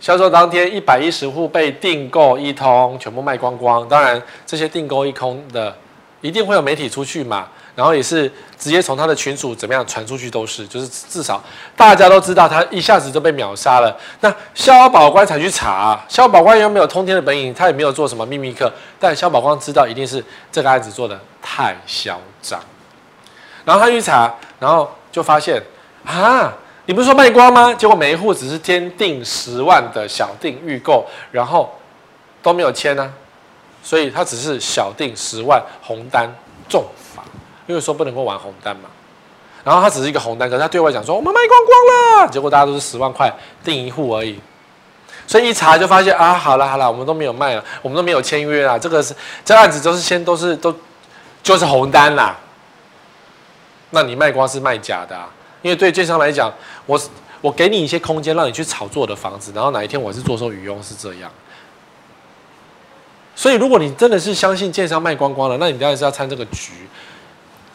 [0.00, 3.88] 销售当天，一百一十户被订购一通，全部卖光光。
[3.88, 5.72] 当然，这些订购一空的，
[6.20, 7.46] 一定会有媒体出去嘛。
[7.76, 11.40] 然后也是直接从他的群组怎么样传出去，都是就是至少
[11.76, 13.96] 大家都知道他一下子就被秒杀了。
[14.20, 18.72] 那消保官才去查，消保官又没有通天的本领，他也没有做什么秘密课。
[18.98, 22.58] 但消保官知道，一定是这个案子做的太嚣张。
[23.64, 25.62] 然后他去查，然后就发现
[26.04, 26.52] 啊。
[26.88, 27.74] 你不是说卖光吗？
[27.74, 31.76] 结果每一户只是签订十万的小订预购，然后
[32.40, 33.12] 都没有签呢、
[33.82, 36.32] 所以他只是小订十万红单
[36.68, 36.84] 重，
[37.66, 38.88] 因为说不能够玩红单嘛。
[39.64, 43.28] 然后他只是一个红单，可是他对外讲说我们卖光光了，结果大家都是十万块
[43.64, 44.38] 订一户而已，
[45.26, 49.12] 所以一查就发现啊，好了好了，我们都没有卖了，我们都没有签约啊，这个是
[49.44, 50.72] 这案子都是先都是都
[51.42, 52.36] 就是红单啦，
[53.90, 55.28] 那你卖光是卖假的啊。
[55.62, 56.52] 因为对建商来讲，
[56.84, 57.00] 我
[57.40, 61.28] 我给你一些空间让你去炒作的房子，然后哪一天我是坐收渔翁是这样。
[63.34, 66.70] 所以如果你真的是相信建商卖光光了，那你当然是要参这个局。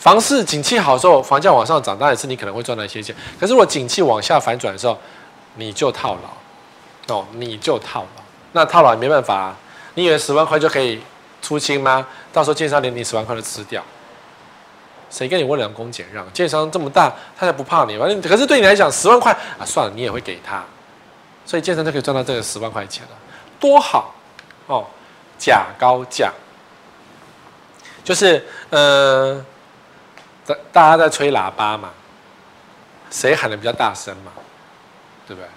[0.01, 3.15] 房市景气好的时候，房价往上涨，当然是你可能会赚到一些钱。
[3.39, 4.97] 可是如果景气往下反转的时候，
[5.57, 6.17] 你就套
[7.07, 8.23] 牢哦，你就套牢。
[8.53, 9.55] 那套牢也没办法啊，
[9.93, 10.99] 你以为十万块就可以
[11.39, 12.07] 出清吗？
[12.33, 13.83] 到时候建商连你十万块都吃掉。
[15.11, 16.25] 谁跟你温良恭俭让？
[16.33, 17.95] 建商这么大，他才不怕你。
[17.99, 20.63] 反正可是对你来讲，十万块啊，算了，你也会给他，
[21.45, 23.09] 所以建商就可以赚到这个十万块钱了，
[23.59, 24.15] 多好
[24.65, 24.87] 哦！
[25.37, 26.31] 假高价，
[28.03, 29.43] 就是呃，
[30.71, 31.89] 大家在吹喇叭嘛，
[33.09, 34.31] 谁喊的比较大声嘛，
[35.27, 35.47] 对不对？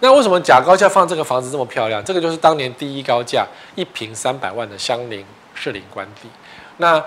[0.00, 2.04] 那为什么假高价放这个房子这么漂亮？
[2.04, 6.28] 这个就是当年第一高价一平三百万的相邻士林官邸，
[6.78, 7.02] 那。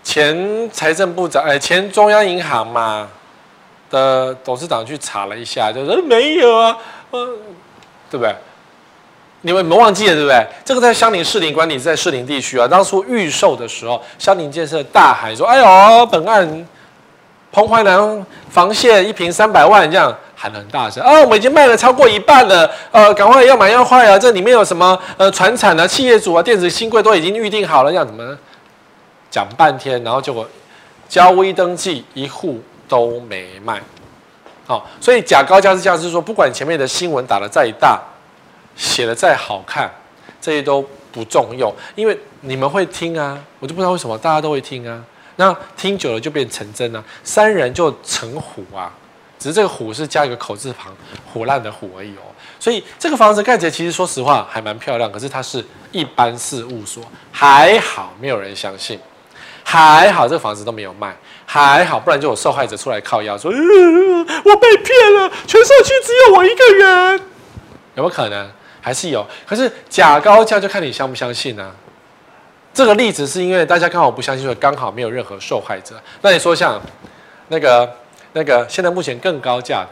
[0.00, 3.06] 前财政部长，哎，前中央银行嘛
[3.90, 6.78] 的董事长去查了一下，就说没有啊，
[7.10, 7.36] 嗯，
[8.10, 8.34] 对不对？
[9.42, 10.46] 你们没忘记了，对不对？
[10.64, 12.66] 这个在相邻士林管理在士林地区啊。
[12.66, 16.66] 当初预售的时候，相邻建设大喊说：“哎呦，本案
[17.52, 21.20] 彭淮南防线一平三百万，这样喊得很大声啊！
[21.22, 24.18] 我们已经卖了超过一半了，呃，赶快要买要快啊！
[24.18, 28.36] 这里面有什么呃传产啊、企业主啊、电子新贵都已经预定好了，这样怎么
[29.30, 30.46] 讲半天，然后结果
[31.08, 33.80] 交屋一登记，一户都没卖。
[34.66, 37.98] 好，所以假高价是这样，是说不管前面的新闻打得再大，
[38.78, 39.92] 写的再好看，
[40.40, 45.04] 这些都不重用，因为你们会听啊，我就不知道为什么大家都会听啊。
[45.36, 48.92] 那听久了就变成真了，三人就成虎啊，
[49.38, 50.92] 只是这个虎是加一个口字旁，
[51.32, 52.22] 唬烂的虎而已哦。
[52.60, 58.98] 所以这个房子盖起来其实说实话还蛮漂亮，可是它是一般事务所，还好没有人相信，
[59.62, 63.56] 还好这个房子都没有卖，还好不然就有受害者出来靠腰说，呃，
[64.44, 67.20] 我被骗了，全社区只有我一个人，
[67.94, 68.50] 有没有可能？
[68.80, 71.70] 还是有，可是假高价就看你相不相信啊。
[72.72, 76.00] 这个例子是因为大家刚好不相信，所以刚好没有任何受害者。
[76.22, 76.80] 那你说像
[77.48, 77.90] 那个
[78.34, 79.88] 那个现在目前更高价的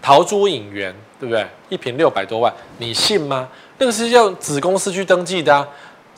[0.00, 1.46] 陶朱隐园，对不对？
[1.68, 3.48] 一瓶六百多万，你信吗？
[3.78, 5.66] 那个是用子公司去登记的啊。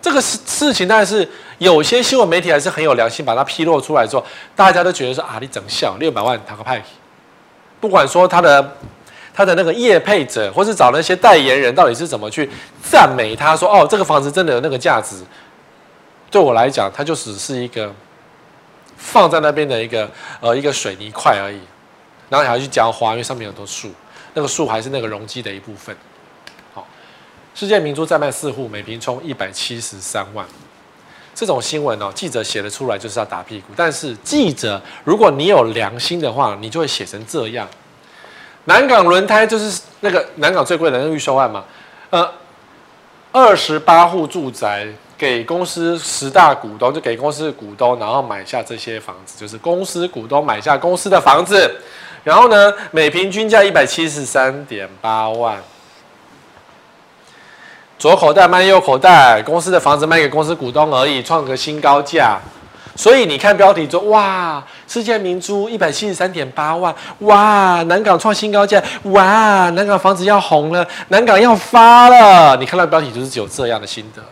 [0.00, 1.26] 这个事事情当然是
[1.58, 4.24] 有些新闻媒体还是很有良心，把它披露出来之后，
[4.54, 6.80] 大家都觉得说啊，你整笑六百万讨个派。
[7.80, 8.76] 不管说他的
[9.34, 12.48] 他的那个业配者，或是找那些代言人，到底是怎么去
[12.80, 15.16] 赞美他说哦，这个房子真的有那个价值。
[16.30, 17.92] 对我来讲，它就只是一个
[18.96, 20.08] 放在那边的一个
[20.40, 21.58] 呃一个水泥块而已，
[22.28, 23.90] 然后你还要去浇花，因为上面有很多树，
[24.34, 25.96] 那个树还是那个容积的一部分。
[26.72, 26.86] 好，
[27.54, 30.46] 世界明珠再卖四户，每平冲一百七十三万，
[31.34, 33.66] 这种新闻哦，记者写得出来就是要打屁股。
[33.76, 37.68] 但是记者，如果你有良心的话，你就会写成这样。
[38.64, 41.64] 南港轮胎就是那个南港最贵的那个预售案嘛，
[42.10, 42.32] 呃，
[43.32, 44.88] 二十八户住宅。
[45.16, 51.76] 给公司十大股东，就给公司的股东，然后买下这些房子，就是公司股东买下公司的房子，
[52.24, 55.62] 然后呢，每平均价一百七十三点八万，
[57.96, 62.40] 左口袋卖右口袋，公司的房子卖给公司股东而已，创个新高价。
[62.96, 72.56] 所以你看标题说，哇，世界明珠一百七十三点八万，哇，南港创新高价，哇，南港房子要红了，南港要发了。
[72.56, 74.22] 你看到标题就是只有这样的心得。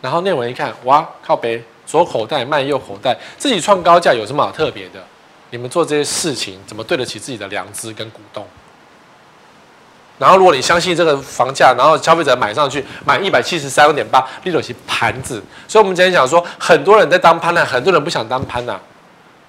[0.00, 5.02] 然后内文一看，哇，靠北，左口袋卖右口袋，自己创高价有什么好特别的？
[5.50, 8.44] 你们做这些事情怎么对得起自己的良知跟股东？
[10.18, 15.42] 然后如果你相信这个房价，然后消费者买上去买一百七十三点八，立了起盘子。
[15.68, 18.80] 所以我们今天讲说，很多人在当潘娜，很多人不想当潘娜。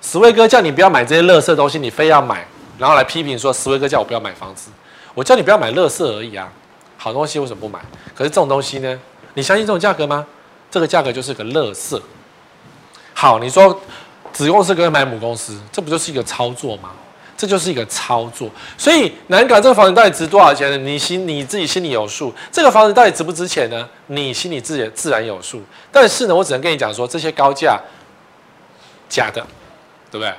[0.02, 2.46] 史威哥叫你不要买这些垃圾东西，你非要买，
[2.78, 4.70] 然后来批评说史威哥叫我不要买房子，
[5.14, 6.48] 我叫你不要买垃圾而已啊，
[6.98, 7.80] 好东西为什么不买？
[8.14, 9.00] 可是这种东西呢，
[9.34, 10.26] 你相信这种价格吗？
[10.70, 12.00] 这个价格就是个垃圾。
[13.14, 13.80] 好，你说
[14.34, 16.92] 子公司可以买母公司，这不就是一个操作吗？
[17.38, 18.50] 这就是一个操作。
[18.78, 20.78] 所以南港这个房子到底值多少钱呢？
[20.78, 22.34] 你心你自己心里有数。
[22.52, 23.88] 这个房子到底值不值钱呢？
[24.08, 25.62] 你心里自己自然有数。
[25.92, 27.80] 但是呢，我只能跟你讲说，这些高价
[29.08, 29.46] 假的，
[30.12, 30.34] 对不对？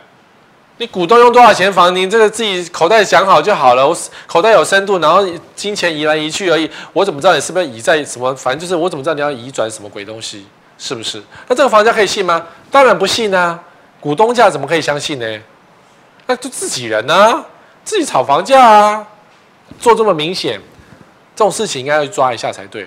[0.78, 3.88] 你股东用多少钱房，你这个自己口袋想好就好了。
[3.88, 6.70] 我口袋有深度，然后金钱移来移去而已。
[6.92, 8.34] 我怎么知道你是不是移在什么？
[8.34, 10.46] 反正就是我怎么知道你要移转什么鬼东西？
[10.78, 11.20] 是不是？
[11.48, 12.46] 那这个房价可以信吗？
[12.70, 13.60] 当然不信啊！
[13.98, 15.40] 股东价怎么可以相信呢？
[16.28, 17.42] 那就自己人啊，
[17.82, 19.06] 自己炒房价啊，
[19.80, 20.60] 做这么明显，
[21.34, 22.86] 这种事情应该要去抓一下才对。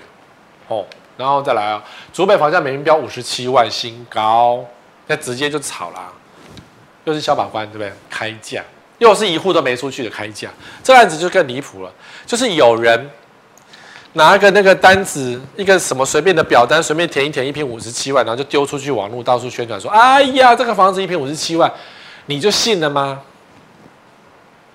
[0.67, 0.85] 哦，
[1.17, 4.63] 然后再来啊，竹北房价每平标五十七万新高，
[5.07, 6.13] 那直接就炒啦。
[7.03, 7.91] 又是消保官对不对？
[8.11, 8.63] 开价，
[8.99, 10.47] 又是一户都没出去的开价，
[10.83, 11.91] 这案子就更离谱了。
[12.27, 13.09] 就是有人
[14.13, 21.73] 拿一个那个单子，一个什么随便的表单，随便填一填，一坪五十七万，然后就丢出去网络到处宣传说：“哎呀，这个房子一坪五十七万，
[22.27, 23.19] 你就信了吗？”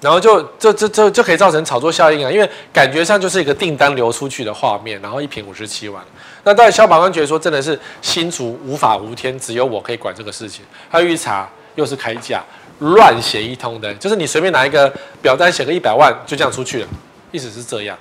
[0.07, 6.01] 然后就这这这就可以造成炒作效应啊，因为感觉上就是一个订单流出去的画面，然后一瓶五十七万。
[6.45, 11.49] 那当然消防官觉得说真的是新竹无法无天，只有我可以管这个事情，他一查。
[11.75, 12.42] 又是开价，
[12.79, 14.90] 乱写一通的，就是你随便拿一个
[15.21, 16.89] 表单写个一百万，就这样出去了，
[17.30, 17.95] 意思是这样，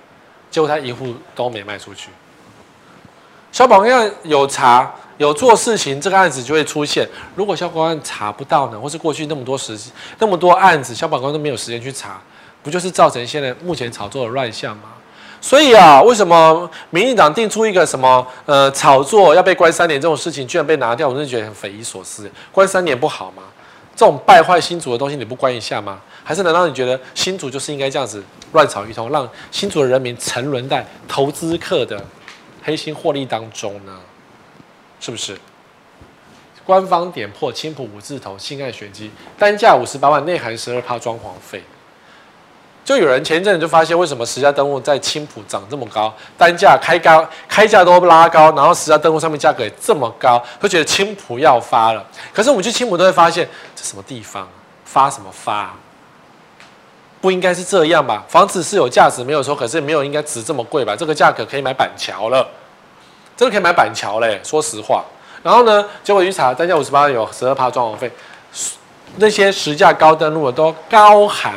[0.50, 2.08] 结果他一户都没卖出去。
[3.52, 7.08] 消防官有查有做事情，这个案子就会出现。
[7.36, 9.78] 如果消保官查不到呢，或是过去那么多时
[10.20, 12.22] 那么多案子，消保官都没有时间去查，
[12.62, 14.90] 不就是造成现在目前炒作的乱象吗？
[15.40, 22.30] 所以啊，为什么民进党定出一个什么呃炒作要被关三年这种事情，居然被拿掉，我真的觉得很匪夷所思。
[22.52, 23.44] 关三年不好吗？
[23.96, 26.02] 这种败坏新竹的东西，你不关一下吗？
[26.24, 32.04] 还是难道你觉得新竹就是应该这样子乱炒一通，让新竹的人民沉沦在投资客的
[32.64, 33.94] 黑心获利当中呢？
[35.00, 35.38] 是不是？
[36.66, 41.64] 官方点破青浦五字头性爱玄机，单价五十八万，内含十二趴装潢费。
[42.84, 52.04] 就有人前一阵就发现，为什么十家登录在青浦涨这么高，单价开高开价都拉高，然后十家登录上面价格也这么高，会觉得青浦要发了。
[52.34, 54.48] 可是我们去青浦都会发现，这什么地方
[54.86, 55.74] 发什么发？
[57.22, 58.24] 不应该是这样吧？
[58.28, 60.96] 房子是有价值没有错，可是没有应该值这么贵吧？
[60.96, 62.48] 这个价格可以买板桥了，
[63.38, 65.04] 真的可以买板桥嘞，说实话。
[65.44, 68.12] 然后呢，结果一查，单价五十八，有十二趴装潢费，
[69.18, 71.54] 那些实价高登录的都高含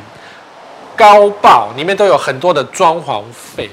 [0.96, 3.70] 高报，里面都有很多的装潢费。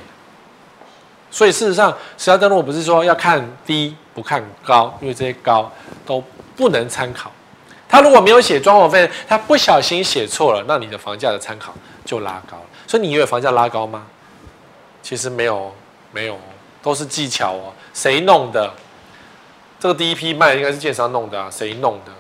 [1.30, 5.70] 所以事实上，实价登录不是说要看低不看高，因为这些高
[6.06, 6.24] 都
[6.56, 7.30] 不能参考。
[7.89, 11.74] 他如果没有写装潢费，他不小心写错了，那你的房价的参考
[12.06, 12.64] 就拉高了。
[12.88, 14.06] 所以你以为房价拉高吗？
[15.03, 15.74] 其实没有，
[16.12, 16.39] 没有，
[16.82, 17.74] 都是技巧哦。
[17.96, 18.72] 谁弄的？
[19.80, 21.50] 这个第一批卖应该是建商弄的啊？
[21.50, 22.12] 谁弄的？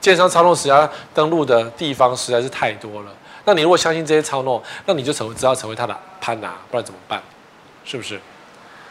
[0.00, 3.12] 建商操弄实际上登录的地方实在是太多了。
[3.44, 7.22] 那你如果相信这些操弄，那你就成为只要成为他的攀拿，不然怎么办？
[7.84, 8.20] 是不是？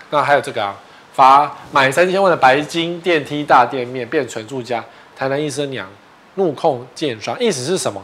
[0.09, 0.75] 那还有这个啊，
[1.13, 4.83] 罚买三千万的白金电梯大店面变纯住家，
[5.15, 5.87] 台南医生娘。
[6.35, 8.01] 怒控建商，意思是什么？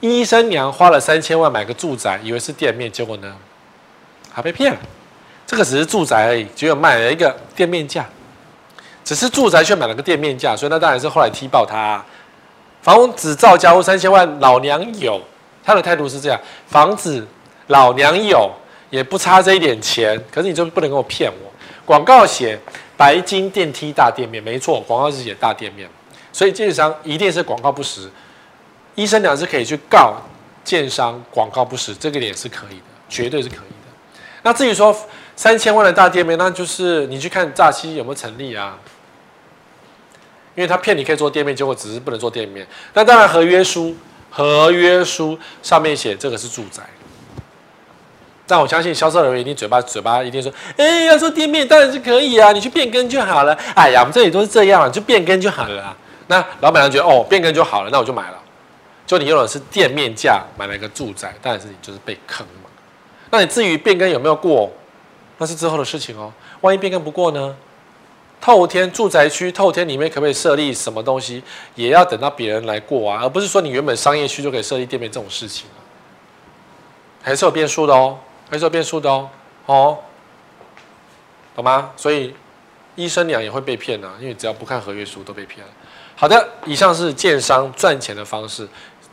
[0.00, 3.36] 医生娘花了三千万买个住宅，以为是店面，结果呢，
[4.32, 4.78] 还被骗了。
[5.46, 8.04] 这个只是住宅而已，结果买了一个店面价，
[9.04, 12.04] 只是住宅却买了个店面价，所以那当然是后来踢爆他啊。
[12.82, 15.20] 房子造价三千万，老娘有，
[15.64, 17.26] 他的态度是这样：房子
[17.68, 18.50] 老娘有，
[18.90, 21.52] 也不差这一点钱，可是你就不能跟我骗我。
[21.84, 22.58] 广告写
[22.96, 25.88] 白金电梯大店面，没错，广告是写大店面。
[26.32, 28.10] 所以建商一定是广告不实，
[28.94, 30.14] 医生两是可以去告
[30.62, 34.20] 建商广告不实，这个点是可以的，绝对是可以的。
[34.42, 34.94] 那至于说
[35.36, 38.78] 三千万的大店面，那就是你去看诈欺有没有成立啊？
[40.54, 42.66] 因为他骗你可以做店面，结果只是不能做店面。
[42.94, 43.94] 那当然合约书，
[44.30, 46.82] 合约书上面写这个是住宅，
[48.46, 53.52] 但我相信销售人员一定嘴巴嘴巴一定说，哎，要做店面当然是可以啊，你去变更就好了。
[53.74, 55.94] 哎呀，我们这里都是这样，就变更就好了啊。
[56.28, 58.38] 那老板娘觉得哦，变更就好了，那我就买了。
[59.06, 62.70] 就你用的是店面价买了一个住宅，当然是你就是被坑嘛。
[63.30, 64.72] 那你至于变更有没有过，
[65.38, 66.32] 那是之后的事情哦。
[66.60, 67.56] 万一变更不过呢？
[68.38, 71.42] 透天住宅区透天里面可不可以设立什么东西，
[71.74, 75.66] 也要等到别人来过啊，而不是说你原本商业区就可以设立店面这种事情。
[77.22, 78.18] 还是有变数的哦，
[78.50, 79.28] 还是有变数的哦，
[79.64, 79.98] 哦，
[81.56, 81.90] 懂吗？
[81.96, 82.34] 所以
[82.94, 85.72] 医生娘也会被骗啊，因为只要不看合约书都被骗了。
[86.14, 88.68] 好的，以上是建商赚钱的方式，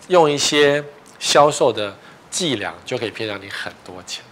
[0.10, 0.84] 用一些
[1.18, 1.96] 销售的
[2.30, 4.24] 伎俩就可以骗到你很多钱。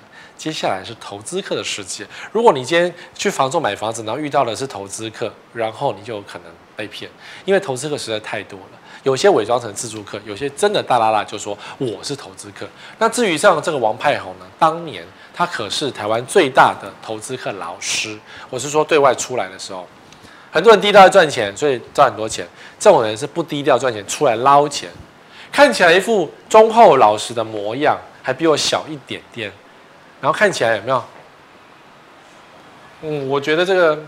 [0.42, 2.04] 接下来是投资客的世界。
[2.32, 7.12] 如果你今天去房仲买房子，然后遇到的是投资客，然后你就有可能被骗，
[7.46, 8.80] 因为投资客实在太多了。
[9.04, 12.68] 有些伪装成自住客，有些真的大剌剌就说我是投资客。
[12.98, 18.18] 那至于像这个王派红呢，当年他可是台湾最大的投资客老师。
[18.50, 19.88] 我是说对外出来的时候。
[20.50, 22.48] 很多人低调赚钱，所以赚很多钱。
[22.80, 24.90] 这种人是不低调赚钱，出来捞钱，
[25.52, 29.52] 看起来一副忠厚老实的模样，还比我小一点点。
[30.22, 31.04] 然后看起来有没有？
[33.02, 34.00] 嗯，我觉得这个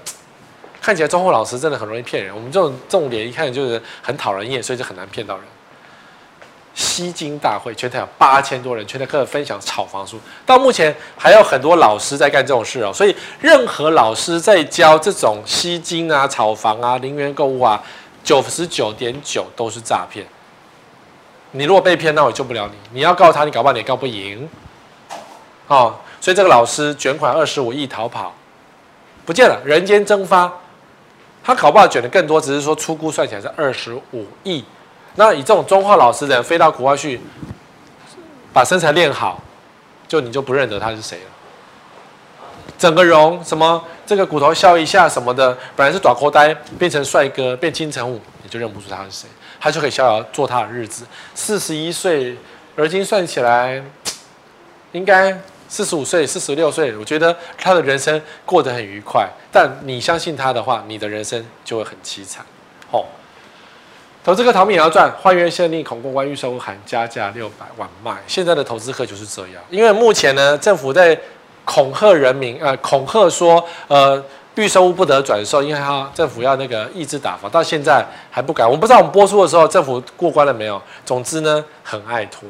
[0.80, 2.34] 看起来忠厚老实，真的很容易骗人。
[2.34, 5.44] 我们这种这种脸一看就是很讨人厌，所以就很难骗到人。
[6.76, 10.20] 吸金大会，全台有八千多人，全台课分享炒房书。
[10.46, 17.82] 到目前还有很多老师在干这种事哦，所以任何老师在教这种吸金啊、炒房啊、零元购物啊，
[18.24, 20.26] 九十九点九都是诈骗。
[21.52, 22.74] 你如果被骗，那我救不了你。
[22.92, 24.50] 你要告他，你搞不好你也告不赢。
[25.68, 28.34] 哦，所以这个老师卷款二十五亿逃跑，
[29.26, 30.52] 不见了，人间蒸发。
[31.44, 34.64] 他搞不好卷的更多，只是说出估算起来是二十五亿。
[35.16, 37.20] 那以这种忠厚老实的人飞到国外去，
[38.54, 39.42] 把身材练好，
[40.08, 41.26] 就你就不认得他是谁了。
[42.78, 49.28] 整个容什么这个骨头笑一下什么的，本来是短裤呆，变成帅哥，变金城武，你就认不出他是谁，
[49.60, 51.06] 他就可以逍遥做他的日子。
[51.36, 52.38] 四十一岁，
[52.76, 53.84] 而今算起来，
[54.94, 55.38] 应该
[55.74, 59.28] 四十五岁、四十六岁，我觉得他的人生过得很愉快。
[59.52, 62.46] 但你相信他的话，你的人生就会很凄惨。
[62.92, 63.04] 哦。
[64.24, 68.22] 投资客逃命也要赚，换约限令恐过关预售函加价六百万卖。
[68.28, 71.20] 现在的投资客就是这样，因为目前呢，政府在
[71.66, 78.70] 恐吓人民，呃，恐吓说，呃，预售屋不得转售，因为他政府要那个抑制打房，到现在还不敢。
[78.70, 80.80] 我不知道我们播出的时候政府过关了没有。
[81.04, 82.48] 总之呢，很爱拖，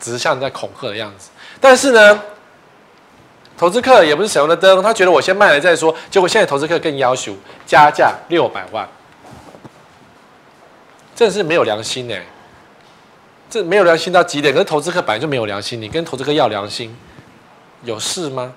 [0.00, 1.30] 只是像在恐吓的样子。
[1.60, 2.20] 但是呢，
[3.58, 7.34] 投资客也不是省油的灯，他觉得我先卖了再说，结果现在投资客更要求
[7.66, 8.88] 加价六百万。
[11.14, 12.14] 真的是没有良心呢。
[13.50, 16.96] 这没有良心到极点，可是投资客本来就没有良心，你跟投资客要良心，
[17.82, 18.52] 有事吗？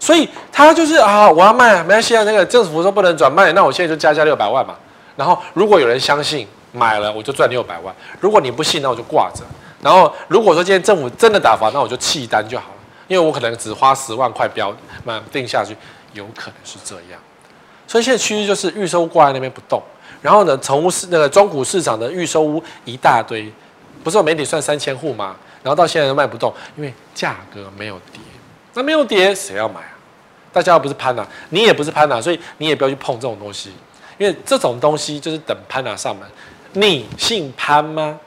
[0.00, 4.74] 所以他就是啊，我要卖，没关系啊，那个政府说不能转卖，那我现在就加价六百万嘛。
[5.16, 9.44] 然后如果有人相信买了，我就赚六百万；如果你不信，那我就挂着。
[9.84, 12.76] 然后如果说今天政府真的打房，那我就弃单就好了，
[13.06, 14.74] 因为我可能只花十万块标
[15.04, 15.76] 买定下去，
[16.14, 17.20] 有可能是这样。
[17.86, 19.82] 所以现在趋势就是预售屋挂在那边不动，
[20.22, 23.52] 然后呢，成屋市那个中古市场的预售屋一大堆。
[24.02, 25.36] 不是有媒体算三千户吗？
[25.62, 28.20] 然后到现在都卖不动，因为价格没有跌。
[28.74, 29.92] 那没有跌，谁要买啊？
[30.52, 33.72] 大家又不是潘娜，你也不是潘娜，所以你也不要去碰这种东西，
[34.18, 36.28] 因为这种东西就是等潘娜上门。
[36.72, 38.18] 你姓潘吗？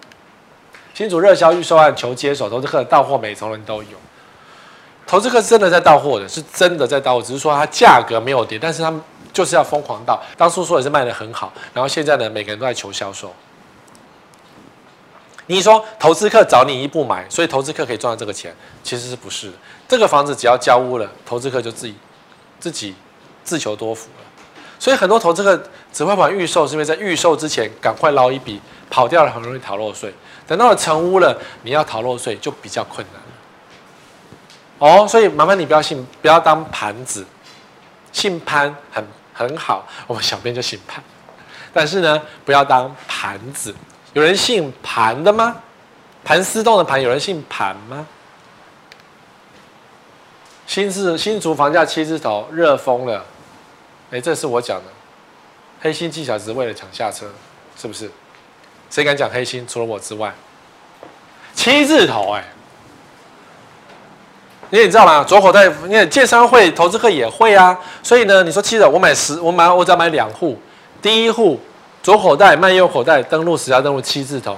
[0.97, 3.89] 新竹热销预售案求接手，投资客到货每层人都有。
[5.05, 8.99] 投资客是真的在到货的，是真的在到货，只是说它价格没有跌，但是他们
[9.31, 10.19] 就是要疯狂到。
[10.35, 13.31] 当初说也是卖得很好，然后现在呢，每个人都在求销售。
[15.45, 19.53] 你说投资客找你一步买，所以投资客可以赚到这个钱，其实是不是的？
[19.87, 21.95] 这个房子只要交屋了，投资客就自己
[22.59, 22.95] 自己
[23.43, 24.25] 自求多福了。
[24.79, 25.61] 所以很多投资客
[25.93, 30.11] 只会把预售，是因为在预售之前赶快捞一笔，跑掉了很容易逃漏税。
[30.47, 33.21] 等到了成屋了，你要逃漏税就比较困难。
[34.79, 37.25] 哦，所以麻烦你不要信，不要当盘子，
[38.11, 41.03] 姓潘很很好，我们小编就姓潘，
[41.73, 43.75] 但是呢，不要当盘子。
[44.13, 45.57] 有人姓盘的吗？
[46.23, 48.07] 盘丝洞的盘，有人姓盘吗？
[50.65, 53.25] 新市新竹房价七字头热疯了，
[54.11, 54.85] 哎，这是我讲的，
[55.81, 57.27] 黑心技巧只是为了抢下车，
[57.75, 58.09] 是不是？
[58.89, 59.65] 谁敢讲黑心？
[59.67, 60.33] 除了我之外，
[61.53, 62.43] 七字头哎，
[64.69, 65.23] 因为你知道吗？
[65.23, 70.59] 左口袋，因为建商会投资客也会啊，所以呢，你说七字头，我买十，我买我只要买两户，
[71.01, 71.59] 第一户。
[72.03, 74.55] 左口袋卖右口袋，登录十家登录七字头。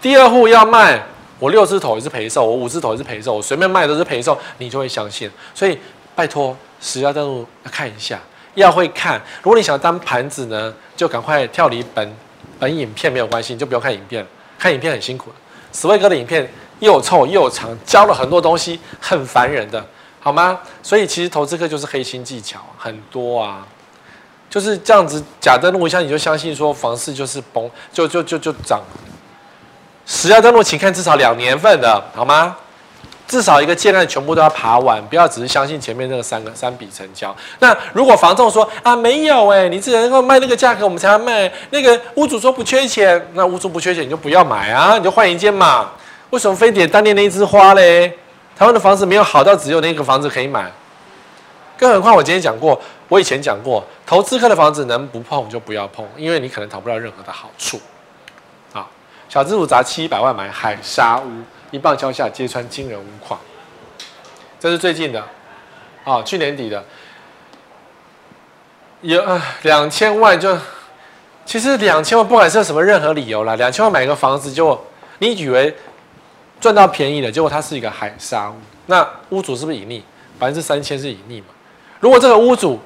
[0.00, 0.98] 第二户要卖，
[1.38, 5.30] 我六字头也是赔售，我五字头也是赔售，我随便卖都是赔售，你就会相信。
[5.54, 5.78] 所以
[6.14, 8.18] 拜托十家登录要看一下，
[8.54, 9.20] 要会看。
[9.42, 12.16] 如果你想当盘子呢，就赶快跳离本
[12.58, 14.28] 本影片没有关系，你就不用看影片了，
[14.58, 15.36] 看影片很辛苦的。
[15.72, 16.50] 史威哥的影片
[16.80, 19.84] 又臭又长，教了很多东西，很烦人的，
[20.20, 20.58] 好吗？
[20.82, 23.66] 所以其实投资客就是黑心技巧很多啊。
[24.50, 28.80] 就是这样子，假登录一下你就相信说房市就是崩，就就就就涨。
[30.06, 32.56] 实价登录，请看至少两年份的，好吗？
[33.28, 37.34] 至少一个建案全部都要爬完，不要只是相信前面那个三个三笔成交。
[37.60, 45.90] 那如果房仲说啊没有哎、你只能够卖那个价格我们才要卖，那个屋主说不缺钱，那屋主不缺钱你就不要买啊，你就换一间嘛。
[46.30, 48.08] 为什么非得单恋那一枝花嘞？
[48.56, 50.70] 台湾的房子没有好到只有那个房子可以买。
[51.78, 57.80] 更何况我今天讲过，我以前讲过，投资客的房子能不碰就不要碰，因为你可能讨不到任何的好处。
[58.72, 58.86] 啊，
[59.28, 63.38] 小资主砸七百万买海沙屋，一棒敲下揭穿惊人屋况。
[64.60, 65.24] 这是最近的，
[66.04, 66.84] 啊，去年底的，
[69.02, 70.58] 有啊两千万就，
[71.44, 74.84] 其实两千万不管是什么任何理由啦，两千万买个房子就
[75.18, 75.74] 你以为
[76.60, 78.54] 赚到便宜了，结果它是一个海沙屋，
[78.86, 80.02] 那屋主是不是隐匿？
[80.38, 81.46] 百分之三千是隐匿嘛？
[82.00, 82.80] 如果这个屋主，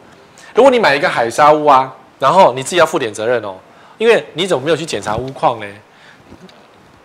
[0.55, 3.57] 如果你买一个海沙屋啊，然后你自己要负点责任哦，
[3.97, 5.67] 因为你怎么没有去检查屋况呢？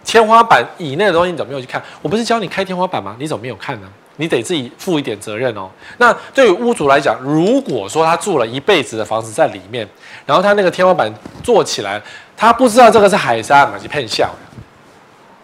[0.08, 1.84] 天花板以内的东西你怎么没有去看？
[2.02, 3.14] 我不是教你开天花板吗？
[3.20, 3.88] 你怎么没有看呢？
[4.16, 5.70] 你得自己负一点责任哦。
[5.98, 9.86] 那对于屋主来讲，如果说他住了一辈子的房子在里面，
[10.26, 12.02] 然后他那个天花板做起来，
[12.38, 14.34] 他不知道这个是海沙，嘛，是骗笑。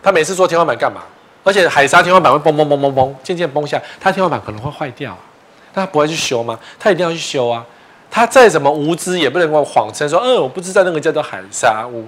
[0.02, 1.02] 他每次做天花板干嘛？
[1.44, 5.20] 而且海沙天花板会嘣嘣嘣嘣嘣，渐渐崩下，他天花板可能会坏掉啊。
[5.74, 6.58] 他不会去修吗？
[6.80, 7.66] 他一定要去修啊！
[8.10, 12.06] 他再怎么无知，也不能够谎称说：“嗯，我不知道那个叫做海沙屋。”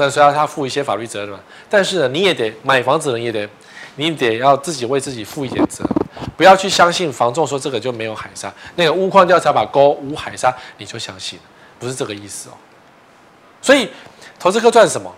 [0.00, 1.38] 那所以要他负一些法律责任嘛。
[1.68, 3.48] 但是呢，你也得买房子的人也得，
[3.96, 5.84] 你得要自己为自己负一点责，
[6.36, 11.44] 不要去相信房仲说这个就没有海沙，那个屋况调查把勾无海沙，你就相信了，
[11.78, 12.52] 不是这个意思哦。
[13.60, 13.88] 所以
[14.38, 15.12] 投资客赚什么？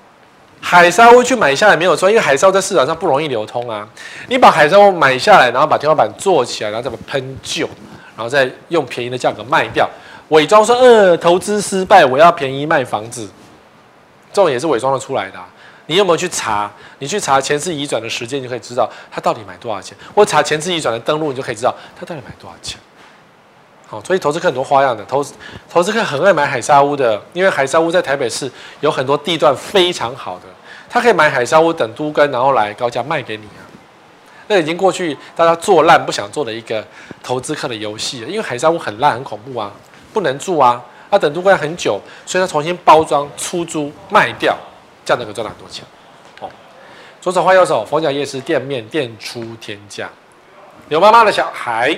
[0.64, 3.88] 海沙屋去买下来没有错，因为海沙屋在市场上不容易流通啊。
[4.28, 7.68] 你把海沙屋买下来，然后把天花板做起来，然后再把喷旧，
[8.16, 9.90] 然后再用便宜的价格卖掉，
[10.28, 13.28] 伪装说呃投资失败，我要便宜卖房子，
[14.32, 15.38] 这种也是伪装的出来的。
[15.86, 16.70] 你有没有去查？
[17.00, 19.98] 你去查前次移转的时间，你就可以知道他到底买多少钱。
[20.14, 22.78] 或查前次移转的登录，你就可以知道他到底买多少钱。
[23.88, 25.34] 好，所以投资客很多花样的，投资
[25.68, 30.44] 投资客很爱买海沙屋的，因为海沙屋在台北市有很多地段非常好的。
[30.88, 33.60] 他可以买海沙屋等都跟，然后来高价卖给你啊！
[34.46, 36.86] 那已经过去大家做烂不想做的一个
[37.22, 38.28] 投资客的游戏了。
[38.28, 39.70] 因为海沙屋很烂很恐怖啊，
[40.12, 40.80] 不能住啊。
[41.12, 44.56] 他等度过很久，所以他重新包装出租卖掉，
[45.04, 45.84] 这样能够赚很多钱。
[46.40, 46.48] 哦，
[47.20, 50.08] 左手换右手，逢甲夜市店面店出天价，
[50.88, 51.94] 刘妈妈的小孩。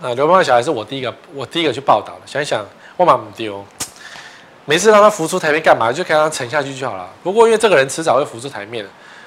[0.00, 2.20] 啊，刘妈妈小孩是我第一个，我第一个去报道的。
[2.24, 2.64] 想一想，
[2.96, 3.62] 我妈不丢，
[4.64, 5.92] 每次让他浮出台面干嘛？
[5.92, 7.06] 就看他沉下去就好了。
[7.22, 8.86] 不过因为这个人迟早会浮出台面，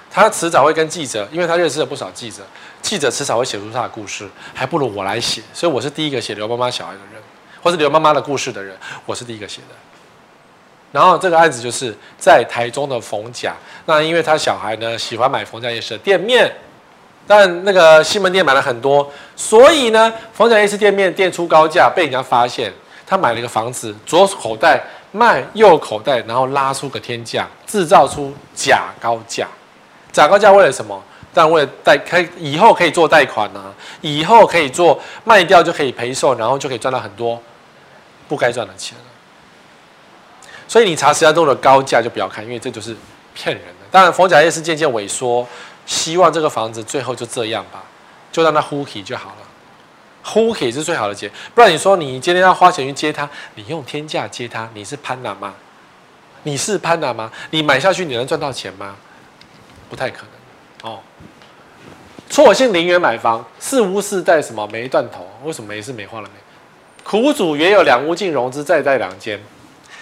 [0.09, 2.41] 他迟早会跟记者，因为他认识了不少记者，
[2.81, 5.41] 记者迟早会写出他的故事，还不如我来写。
[5.53, 7.21] 所以我是第一个写刘妈妈小孩的人，
[7.61, 8.75] 或是刘妈妈的故事的人，
[9.05, 9.75] 我是第一个写的。
[10.91, 13.53] 然后这个案子就是在台中的逢甲，
[13.85, 16.51] 那因为他小孩呢喜欢买逢甲夜市的店面。
[17.27, 22.73] 但那个西门店买了很多，所以呢，逢甲夜市店面店出高价，被人家发现，
[23.05, 29.47] 他买了一个房子，左口袋卖右口袋，然后拉出个天价，制造出假高价。
[30.11, 31.01] 假高价为了什么？
[31.33, 37.41] 但为了贷，可以以后可以做贷款啊，以后可以做卖掉就可以赔售，然后就可以赚到很多
[38.27, 38.97] 不该赚的钱。
[40.67, 42.95] 所以你查石家庄的高价就不要看，因为这就是
[43.33, 43.87] 骗人的。
[43.89, 45.47] 当然，逢甲夜市渐渐萎缩。
[45.83, 47.83] 希望这个房子最后就这样吧，
[48.31, 49.37] 就让它呼起就好了。
[50.23, 55.55] 呼起是最好的解，不然你说你今天要花钱去接它，你用天价接它，你是潘娜吗？
[56.43, 57.31] 你是潘娜吗？
[57.49, 58.95] 你买下去你能赚到钱吗？
[59.89, 60.29] 不太可能
[60.81, 60.99] 哦。
[62.29, 65.27] 错信零元买房，四屋四贷什么没断头？
[65.43, 66.39] 为什么没事没话了没？
[67.03, 69.41] 苦主也有两屋净融资再贷两间，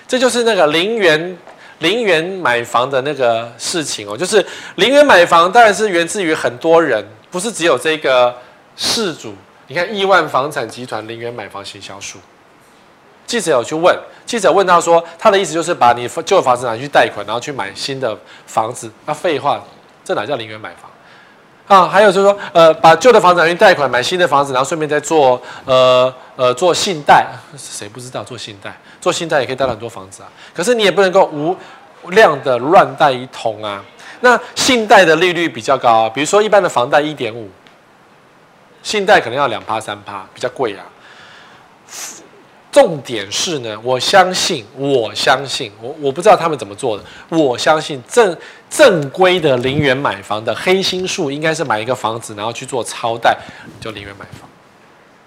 [0.08, 1.38] 这就是那个零元。
[1.80, 7.02] 零元买房的那个事情哦，就是零元买房，当然是源自于很多人，
[7.32, 8.36] 不是只有这个
[8.76, 9.34] 事主。
[9.68, 12.20] 你看亿万房产集团零元买房行销术，
[13.26, 18.92] 记者有去问，记者问他说，他的意思就是把你旧房子拿去贷款，然后去买新的房子。
[19.06, 19.64] 那废话，
[20.04, 20.90] 这哪叫零元买房
[21.68, 21.88] 啊？
[21.88, 28.76] 还有就是说，呃，把旧的房子拿去贷款买新的房子，然后顺便再做呃呃做信贷，谁不知道做信贷？
[29.00, 31.56] 做信贷也可以贷很多房子啊，可是你也不能够无
[32.10, 33.84] 量的乱贷一通啊。
[34.22, 37.50] 那信贷的利率比较高啊，比如说一般的房贷一点五，
[38.82, 40.84] 信贷可能要两趴三趴，比较贵啊。
[42.72, 48.38] 重点是呢，我相信，我相信，我我不知道他们怎么做的，我相信正
[48.70, 53.36] 正规的零元买房的黑心术，应该是买一个房子，然后去做超贷，
[53.82, 54.48] 就零元买房。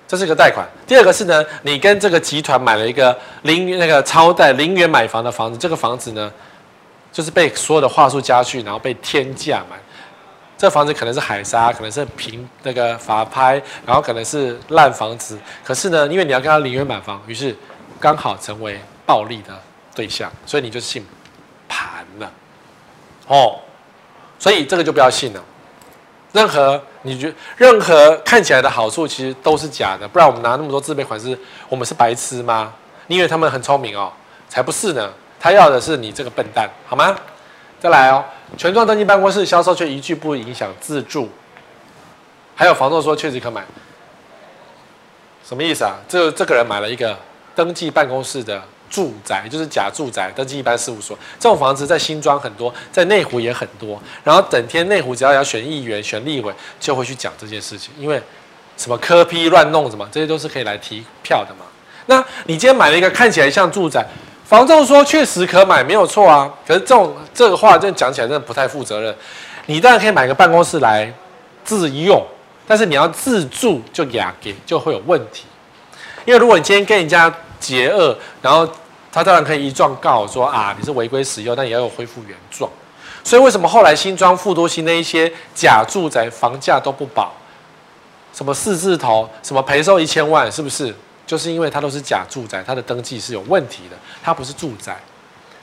[0.07, 0.65] 这是一个贷款。
[0.87, 6.31] 第二个是呢，你跟这个集团买了一个零那个超贷零元买房的房子，这个房子呢，
[7.11, 9.77] 就是被所有的话术加去，然后被天价买。
[10.63, 15.37] 这房子可能是海沙，可能是平那个法拍，然后可能是烂房子。
[15.65, 17.53] 可是呢，因为你要跟他零元买房，于是
[17.99, 19.61] 刚好成为暴利的
[19.93, 21.05] 对象，所以你就信
[21.69, 22.31] 盘了。
[23.27, 23.59] 哦，
[24.39, 25.43] 所以这个就不要信了。
[26.31, 30.07] 任何你觉任何看起来的好处，其实都是假的。
[30.07, 31.37] 不然我们拿那么多自备款式，
[31.69, 32.73] 我们是白痴吗？
[33.09, 34.13] 你以为他们很聪明哦？
[34.49, 35.11] 才不是呢！
[35.41, 37.17] 他要的是你这个笨蛋，好吗？
[37.81, 38.25] 再来哦，
[38.57, 41.29] 权状登记办公室销售却一句不影响自住。
[42.55, 43.65] 还有房东说确实可买，
[45.45, 45.97] 什么意思啊？
[46.09, 47.19] 这这个人买了一个
[47.55, 48.63] 登记办公室的。
[48.93, 51.19] 住宅就是假住宅，登记一般事务所。
[51.41, 53.99] 这种房子在新庄很多，在内湖也很多。
[54.23, 57.91] 然后整天内湖只要要选议员、选立委，就会去讲这件事情。
[57.99, 58.21] 因为
[58.77, 61.65] 什么科批乱弄什么，这些都是可以来提票的嘛。
[62.05, 64.07] 那你今天买了一个看起来像住宅，
[64.53, 66.53] 房仲说确实可买，没有错啊。
[66.69, 69.17] 可是这种这个话，真的讲起来真的不太负责任。
[69.65, 71.11] 你当然可以买个办公室来
[71.65, 72.23] 自用，
[72.67, 75.45] 但是你要自住就雅给就会有问题。
[76.27, 78.69] 因为如果你今天跟人家结恶，然后
[79.11, 82.71] 他当然可以一状告说啊，你是违规使用，但也要有恢复原状。
[83.25, 87.33] 所以为什么后来新庄富都新那一些假住宅房价都不保？
[88.35, 90.95] 什么四字头，什么赔售一千万，是不是？
[91.25, 94.97] 就是因为它都是假住宅，它的登记是有问题的，它不是住宅。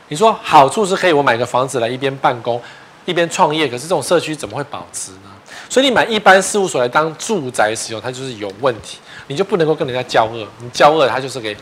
[0.09, 2.61] 你说好处是可以我买个房子来一边办公
[3.05, 5.29] 一边创业，可是这种社区怎么会保值呢？
[5.69, 8.97] 所以你买一般事务所来当住宅使用，它就是有问题，
[9.27, 11.55] 你就不能够跟人家交恶，你交恶它就是给。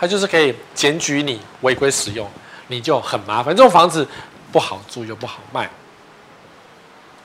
[0.00, 2.24] 他就是可以检举你违规使用，
[2.68, 3.52] 你就很麻烦。
[3.52, 4.06] 这种房子
[4.52, 5.68] 不好住又不好卖，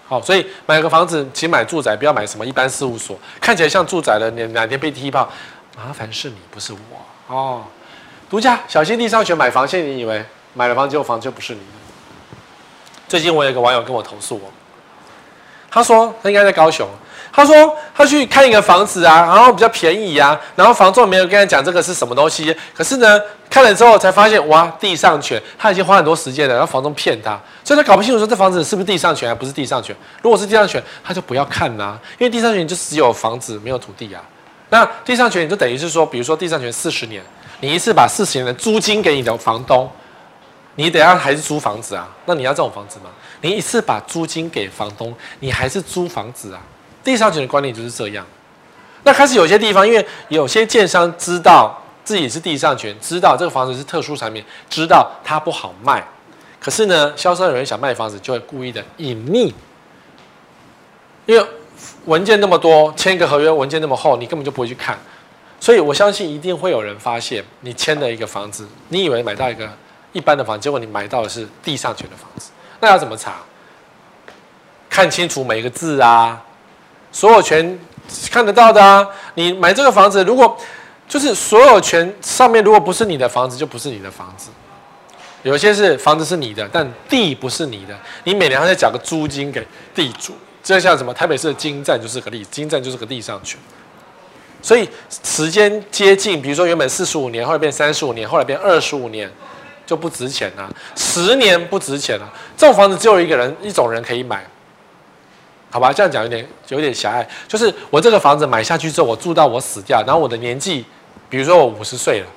[0.07, 5.31] 好，所以买个房子，请买住宅，不要买什么一般事务所，看起来像住宅的，你哪天被踢爆，
[5.77, 7.63] 麻烦是你，不是我哦。
[8.33, 10.25] 独家，小心地上权买房，现在你以为
[10.55, 12.35] 买了房之后房就不是你的。
[13.07, 14.51] 最近我有一个网友跟我投诉我，
[15.69, 16.89] 他说他应该在高雄。
[17.31, 23.21] 他说他去看一个房子啊，然后比较便宜啊，然后房仲没有跟他讲这个是什么东西，可是呢，
[23.51, 29.95] 看了之后才发现哇，地上权，他已经花很多时间了，然后房仲骗他，所以他搞不清楚说这房子是不是地上权还不是地上权。
[30.23, 34.23] 如果是地上权，他就不要看呐、啊，因为地上权就只有房子没有土地啊。
[34.71, 37.21] 那地上权就等于是说，比如说地上权四十年，
[37.59, 39.89] 你一次把四十年的租金给你的房东，
[40.75, 42.09] 你等下还是租房子啊？
[42.25, 43.05] 那你要这种房子吗？
[43.41, 46.61] 你一次把租金给房东，你还是租房子啊？
[47.03, 48.25] 地上权的观念就是这样。
[49.03, 56.05] 那开始有些地方，因为有些建商知道自己是地上权，知道这个房子是特殊产品，知道它不好卖，
[56.59, 59.53] 可是呢，销售有人想卖房子，就会故意的隐匿，
[61.25, 61.45] 因为
[62.05, 64.97] 文件那么多，签个合约文件那么厚，你根本就不会去看。
[65.63, 69.69] 所以我相信一定会有人发现你签了一个房子，你以为买到一个
[70.11, 72.51] 一般的房子，结果你买到的是地上权的房子，
[72.81, 73.35] 那要怎么查？
[74.89, 76.43] 看清楚每个字啊，
[77.13, 77.79] 所有权。
[78.29, 80.57] 看得到的啊，你买这个房子，如果
[81.07, 84.49] 就是所有权上面如果不是你的房子，就不是你的房子。
[85.43, 90.33] 有些是房子是你的，但地不是你的，你每年还要缴个租金给地主。
[90.61, 91.13] 这像什么？
[91.13, 93.57] 台北市的金站就是个例，子，金站就是个地上权。
[94.63, 94.89] 所以
[95.23, 99.29] 时间接近，比如说原本四十五年，后来变三十五年，后来变二十五年，
[99.85, 100.73] 就不值钱了。
[100.95, 102.33] 十年不值钱了。
[102.55, 104.43] 这种房子只有一个人，一种人可以买。
[105.69, 107.27] 好吧，这样讲有点有点狭隘。
[107.45, 110.85] 就是我这个房子买下去之后，我住到我死掉，然后我的年纪，
[111.29, 112.27] 比如说我五十岁了，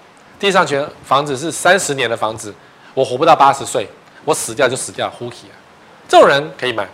[0.40, 2.52] 地上权房子是三十年的房子，
[2.92, 3.86] 我活不到八十岁，
[4.24, 5.52] 我死掉就死掉，Who care？
[6.08, 6.88] 这种人可以买。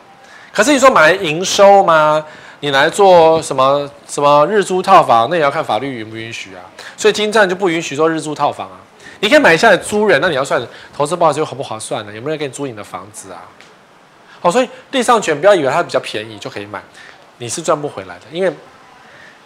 [0.53, 2.23] 可是你说买来营收吗？
[2.63, 5.29] 你来做什么什么日租套房？
[5.29, 6.63] 那也要看法律允不允许啊。
[6.97, 8.79] 所以金站就不允许做日租套房啊。
[9.19, 10.65] 你可以买下来租人，那你要算
[10.97, 12.13] 投资报酬划不划算呢？
[12.13, 13.43] 有没有人给你租你的房子啊？
[14.41, 16.81] 好，所以地上权不要以为它比较便宜就可以买，
[17.39, 18.27] 你是赚不回来的。
[18.31, 18.53] 因为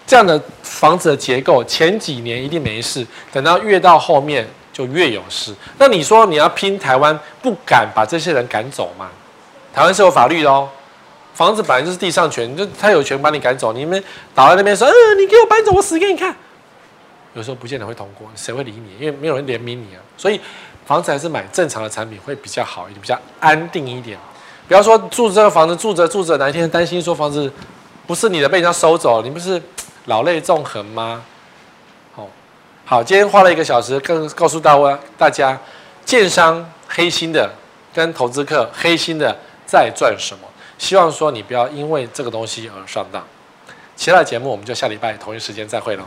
[0.06, 5.54] 这样的房子的结构，前几年一定没事，等到越到后面就越有事。
[5.78, 9.08] 那你说你要拼台湾，不敢把这些人赶走吗？
[9.72, 10.68] 台湾是有法律的哦，
[11.36, 13.70] 房子本来就是地上权，就他有权把你赶走。
[13.70, 14.02] 你们
[14.34, 16.34] 倒在那边说，嗯、你给我搬走，我死给你看。
[17.34, 18.96] 有时候不见得会通过，谁会理你？
[18.98, 20.00] 因为没有人怜悯你啊。
[20.16, 20.40] 所以
[20.86, 24.18] 房子还是买正常的产品会比较好一点，比较安定一点。
[24.66, 27.52] 不要说住这个房子，住着住着，哪一天担心说房子
[28.06, 29.60] 不是你的被人家收走，你不是
[30.06, 31.22] 老泪纵横吗？
[32.14, 32.26] 好，
[32.86, 35.60] 好，今天花了一个小时，跟告诉大家，大家
[36.06, 37.52] 建商黑心的
[37.92, 40.45] 跟投资客黑心的在赚什么？
[40.78, 43.26] 希望说你不要因为这个东西而上当。
[43.94, 46.06] 其他的节目我们就下礼拜同一时间再会了。